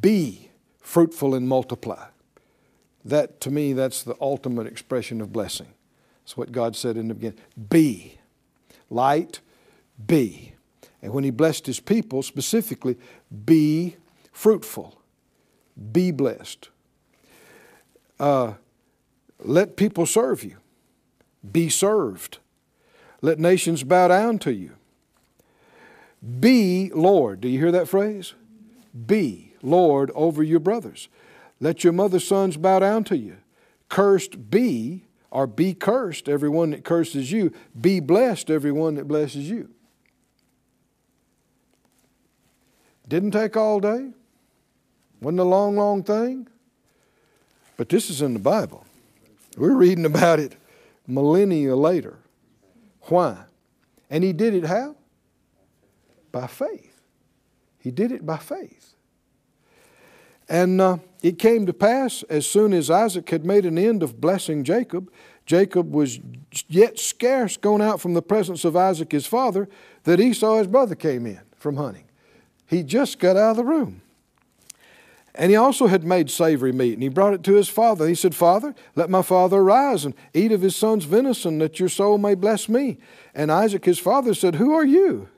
Be 0.00 0.50
fruitful 0.78 1.34
and 1.34 1.48
multiply. 1.48 2.06
That, 3.04 3.40
to 3.42 3.50
me, 3.50 3.72
that's 3.72 4.02
the 4.02 4.14
ultimate 4.20 4.66
expression 4.66 5.20
of 5.20 5.32
blessing. 5.32 5.68
What 6.36 6.52
God 6.52 6.76
said 6.76 6.96
in 6.96 7.08
the 7.08 7.14
beginning. 7.14 7.38
Be. 7.68 8.18
Light, 8.88 9.40
be. 10.06 10.54
And 11.02 11.12
when 11.12 11.24
He 11.24 11.30
blessed 11.30 11.66
His 11.66 11.80
people, 11.80 12.22
specifically, 12.22 12.96
be 13.44 13.96
fruitful, 14.32 15.00
be 15.92 16.10
blessed. 16.10 16.68
Uh, 18.18 18.54
let 19.42 19.76
people 19.76 20.06
serve 20.06 20.44
you, 20.44 20.56
be 21.50 21.68
served. 21.68 22.38
Let 23.22 23.38
nations 23.38 23.82
bow 23.82 24.08
down 24.08 24.38
to 24.40 24.52
you. 24.52 24.72
Be 26.40 26.90
Lord. 26.94 27.40
Do 27.40 27.48
you 27.48 27.58
hear 27.58 27.72
that 27.72 27.88
phrase? 27.88 28.34
Be 29.06 29.52
Lord 29.62 30.10
over 30.14 30.42
your 30.42 30.60
brothers. 30.60 31.08
Let 31.60 31.84
your 31.84 31.92
mother's 31.92 32.26
sons 32.26 32.56
bow 32.56 32.78
down 32.78 33.04
to 33.04 33.16
you. 33.16 33.36
Cursed 33.88 34.50
be, 34.50 35.04
or 35.30 35.46
be 35.46 35.74
cursed, 35.74 36.28
everyone 36.28 36.70
that 36.70 36.84
curses 36.84 37.30
you. 37.30 37.52
Be 37.80 38.00
blessed, 38.00 38.50
everyone 38.50 38.96
that 38.96 39.06
blesses 39.06 39.48
you. 39.48 39.70
Didn't 43.06 43.32
take 43.32 43.56
all 43.56 43.80
day. 43.80 44.12
Wasn't 45.20 45.40
a 45.40 45.44
long, 45.44 45.76
long 45.76 46.02
thing. 46.02 46.48
But 47.76 47.88
this 47.88 48.10
is 48.10 48.22
in 48.22 48.34
the 48.34 48.38
Bible. 48.40 48.86
We're 49.56 49.74
reading 49.74 50.04
about 50.04 50.38
it 50.38 50.56
millennia 51.06 51.76
later. 51.76 52.18
Why? 53.02 53.36
And 54.08 54.22
he 54.22 54.32
did 54.32 54.54
it 54.54 54.64
how? 54.64 54.96
By 56.32 56.46
faith. 56.46 57.00
He 57.78 57.90
did 57.90 58.12
it 58.12 58.24
by 58.24 58.36
faith. 58.36 58.94
And 60.50 60.80
uh, 60.80 60.98
it 61.22 61.38
came 61.38 61.64
to 61.66 61.72
pass 61.72 62.24
as 62.24 62.44
soon 62.44 62.72
as 62.72 62.90
Isaac 62.90 63.30
had 63.30 63.46
made 63.46 63.64
an 63.64 63.78
end 63.78 64.02
of 64.02 64.20
blessing 64.20 64.64
Jacob, 64.64 65.10
Jacob 65.46 65.92
was 65.92 66.18
yet 66.68 66.98
scarce 66.98 67.56
gone 67.56 67.80
out 67.80 68.00
from 68.00 68.14
the 68.14 68.22
presence 68.22 68.64
of 68.64 68.76
Isaac 68.76 69.12
his 69.12 69.26
father, 69.26 69.68
that 70.04 70.20
Esau 70.20 70.58
his 70.58 70.66
brother 70.66 70.96
came 70.96 71.24
in 71.24 71.40
from 71.56 71.76
hunting. 71.76 72.04
He 72.66 72.82
just 72.82 73.18
got 73.18 73.36
out 73.36 73.52
of 73.52 73.56
the 73.56 73.64
room. 73.64 74.02
And 75.34 75.50
he 75.50 75.56
also 75.56 75.86
had 75.86 76.02
made 76.02 76.30
savory 76.30 76.72
meat, 76.72 76.94
and 76.94 77.02
he 77.02 77.08
brought 77.08 77.34
it 77.34 77.44
to 77.44 77.54
his 77.54 77.68
father. 77.68 78.08
He 78.08 78.16
said, 78.16 78.34
Father, 78.34 78.74
let 78.96 79.08
my 79.08 79.22
father 79.22 79.58
arise 79.58 80.04
and 80.04 80.14
eat 80.34 80.50
of 80.50 80.62
his 80.62 80.74
son's 80.74 81.04
venison, 81.04 81.58
that 81.58 81.78
your 81.78 81.88
soul 81.88 82.18
may 82.18 82.34
bless 82.34 82.68
me. 82.68 82.98
And 83.34 83.52
Isaac 83.52 83.84
his 83.84 84.00
father 84.00 84.34
said, 84.34 84.56
Who 84.56 84.72
are 84.72 84.84
you? 84.84 85.28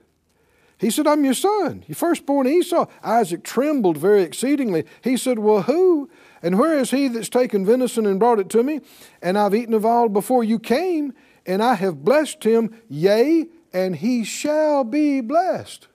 He 0.83 0.91
said, 0.91 1.07
I'm 1.07 1.25
your 1.25 1.35
son, 1.35 1.85
your 1.87 1.95
firstborn 1.95 2.49
Esau. 2.49 2.87
Isaac 3.05 3.45
trembled 3.45 3.97
very 3.97 4.23
exceedingly. 4.23 4.85
He 5.01 5.17
said, 5.17 5.39
Well, 5.39 5.63
who? 5.63 6.11
And 6.43 6.59
where 6.59 6.77
is 6.77 6.91
he 6.91 7.07
that's 7.07 7.29
taken 7.29 7.65
venison 7.65 8.05
and 8.05 8.19
brought 8.19 8.41
it 8.41 8.51
to 8.51 8.65
me? 8.65 8.81
And 9.23 9.39
I've 9.39 9.55
eaten 9.55 9.75
of 9.75 9.87
all 9.87 10.09
before 10.09 10.43
you 10.43 10.59
came, 10.59 11.15
and 11.47 11.63
I 11.63 11.75
have 11.75 12.05
blessed 12.05 12.43
him, 12.43 12.83
yea, 12.89 13.47
and 13.73 13.95
he 13.95 14.25
shall 14.25 14.83
be 14.83 15.21
blessed. 15.21 15.87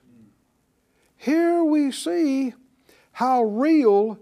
Here 1.18 1.62
we 1.62 1.92
see 1.92 2.54
how 3.12 3.42
real 3.42 4.18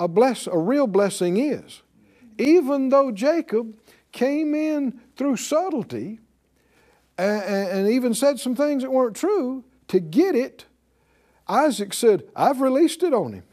a, 0.00 0.08
bless, 0.08 0.48
a 0.48 0.58
real 0.58 0.88
blessing 0.88 1.36
is. 1.36 1.82
Even 2.38 2.88
though 2.88 3.12
Jacob 3.12 3.78
came 4.10 4.52
in 4.52 5.00
through 5.16 5.36
subtlety 5.36 6.18
and, 7.16 7.42
and 7.44 7.88
even 7.88 8.14
said 8.14 8.40
some 8.40 8.56
things 8.56 8.82
that 8.82 8.90
weren't 8.90 9.14
true 9.14 9.62
to 9.88 10.00
get 10.00 10.34
it, 10.34 10.66
Isaac 11.48 11.94
said, 11.94 12.24
I've 12.36 12.60
released 12.60 13.02
it 13.02 13.14
on 13.14 13.32
him. 13.32 13.44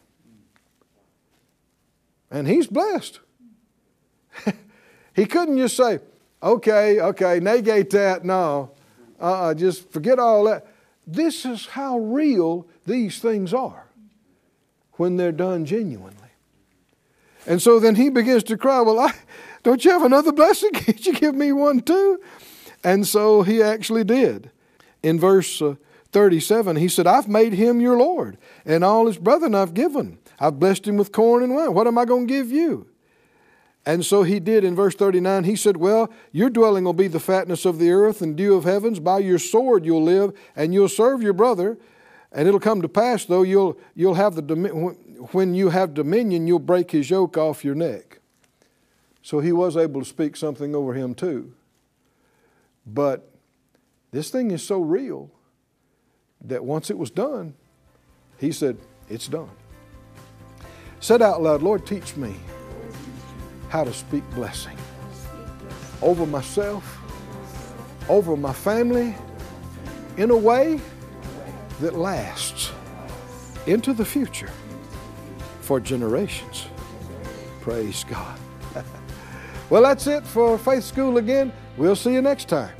And 2.29 2.47
he's 2.47 2.67
blessed. 2.67 3.19
he 5.15 5.25
couldn't 5.25 5.57
just 5.57 5.77
say, 5.77 5.99
okay, 6.43 6.99
okay, 6.99 7.39
negate 7.39 7.89
that. 7.91 8.25
No, 8.25 8.71
uh-uh, 9.19 9.53
just 9.53 9.89
forget 9.91 10.19
all 10.19 10.43
that. 10.45 10.67
This 11.07 11.45
is 11.45 11.67
how 11.67 11.99
real 11.99 12.67
these 12.85 13.19
things 13.19 13.53
are 13.53 13.87
when 14.93 15.17
they're 15.17 15.31
done 15.31 15.65
genuinely. 15.65 16.17
And 17.47 17.61
so 17.61 17.79
then 17.79 17.95
he 17.95 18.09
begins 18.09 18.43
to 18.45 18.57
cry, 18.57 18.81
Well, 18.81 18.99
I, 18.99 19.13
don't 19.63 19.83
you 19.85 19.91
have 19.91 20.03
another 20.03 20.31
blessing? 20.31 20.71
Can't 20.73 21.05
you 21.05 21.13
give 21.13 21.35
me 21.35 21.51
one 21.51 21.81
too? 21.81 22.19
And 22.83 23.07
so 23.07 23.43
he 23.43 23.61
actually 23.61 24.03
did. 24.03 24.51
In 25.03 25.19
verse 25.19 25.61
uh, 25.61 25.75
37, 26.15 26.77
he 26.77 26.87
said, 26.87 27.07
I've 27.07 27.27
made 27.27 27.51
him 27.51 27.81
your 27.81 27.97
Lord, 27.97 28.37
and 28.65 28.85
all 28.85 29.05
his 29.05 29.17
brethren 29.17 29.53
I've 29.53 29.73
given. 29.73 30.17
I've 30.39 30.61
blessed 30.61 30.87
him 30.87 30.95
with 30.95 31.11
corn 31.11 31.43
and 31.43 31.53
wine. 31.53 31.73
What 31.73 31.87
am 31.87 31.97
I 31.97 32.05
going 32.05 32.25
to 32.25 32.33
give 32.33 32.51
you? 32.51 32.87
And 33.85 34.05
so 34.05 34.23
he 34.23 34.39
did 34.39 34.63
in 34.63 34.77
verse 34.77 34.95
39. 34.95 35.43
He 35.43 35.57
said, 35.57 35.75
Well, 35.75 36.09
your 36.31 36.49
dwelling 36.49 36.85
will 36.85 36.93
be 36.93 37.09
the 37.09 37.19
fatness 37.19 37.65
of 37.65 37.79
the 37.79 37.91
earth 37.91 38.21
and 38.21 38.37
dew 38.37 38.55
of 38.55 38.63
heavens. 38.63 39.01
By 39.01 39.19
your 39.19 39.37
sword 39.37 39.85
you'll 39.85 40.05
live, 40.05 40.31
and 40.55 40.73
you'll 40.73 40.87
serve 40.87 41.21
your 41.21 41.33
brother. 41.33 41.77
And 42.31 42.47
it'll 42.47 42.61
come 42.61 42.81
to 42.81 42.87
pass, 42.87 43.25
though, 43.25 43.43
you'll, 43.43 43.77
you'll 43.93 44.13
have 44.13 44.35
the, 44.35 44.55
when 45.33 45.53
you 45.53 45.67
have 45.67 45.93
dominion, 45.93 46.47
you'll 46.47 46.59
break 46.59 46.91
his 46.91 47.09
yoke 47.09 47.35
off 47.35 47.65
your 47.65 47.75
neck. 47.75 48.19
So 49.21 49.41
he 49.41 49.51
was 49.51 49.75
able 49.75 49.99
to 49.99 50.07
speak 50.07 50.37
something 50.37 50.73
over 50.75 50.93
him, 50.93 51.13
too. 51.13 51.51
But 52.85 53.29
this 54.11 54.29
thing 54.29 54.51
is 54.51 54.65
so 54.65 54.79
real 54.79 55.29
that 56.47 56.63
once 56.63 56.89
it 56.89 56.97
was 56.97 57.09
done, 57.09 57.53
he 58.37 58.51
said, 58.51 58.77
It's 59.09 59.27
done. 59.27 59.49
Said 60.99 61.21
out 61.21 61.41
loud, 61.41 61.61
Lord, 61.61 61.85
teach 61.85 62.15
me 62.15 62.35
how 63.69 63.83
to 63.83 63.93
speak 63.93 64.23
blessing 64.31 64.77
over 66.01 66.25
myself, 66.25 66.99
over 68.09 68.35
my 68.35 68.53
family, 68.53 69.15
in 70.17 70.31
a 70.31 70.37
way 70.37 70.79
that 71.81 71.95
lasts 71.95 72.71
into 73.67 73.93
the 73.93 74.05
future 74.05 74.51
for 75.61 75.79
generations. 75.79 76.67
Praise 77.61 78.03
God. 78.03 78.39
well, 79.69 79.81
that's 79.81 80.07
it 80.07 80.23
for 80.25 80.57
Faith 80.57 80.83
School 80.83 81.17
again. 81.17 81.51
We'll 81.77 81.95
see 81.95 82.13
you 82.13 82.21
next 82.21 82.47
time. 82.47 82.73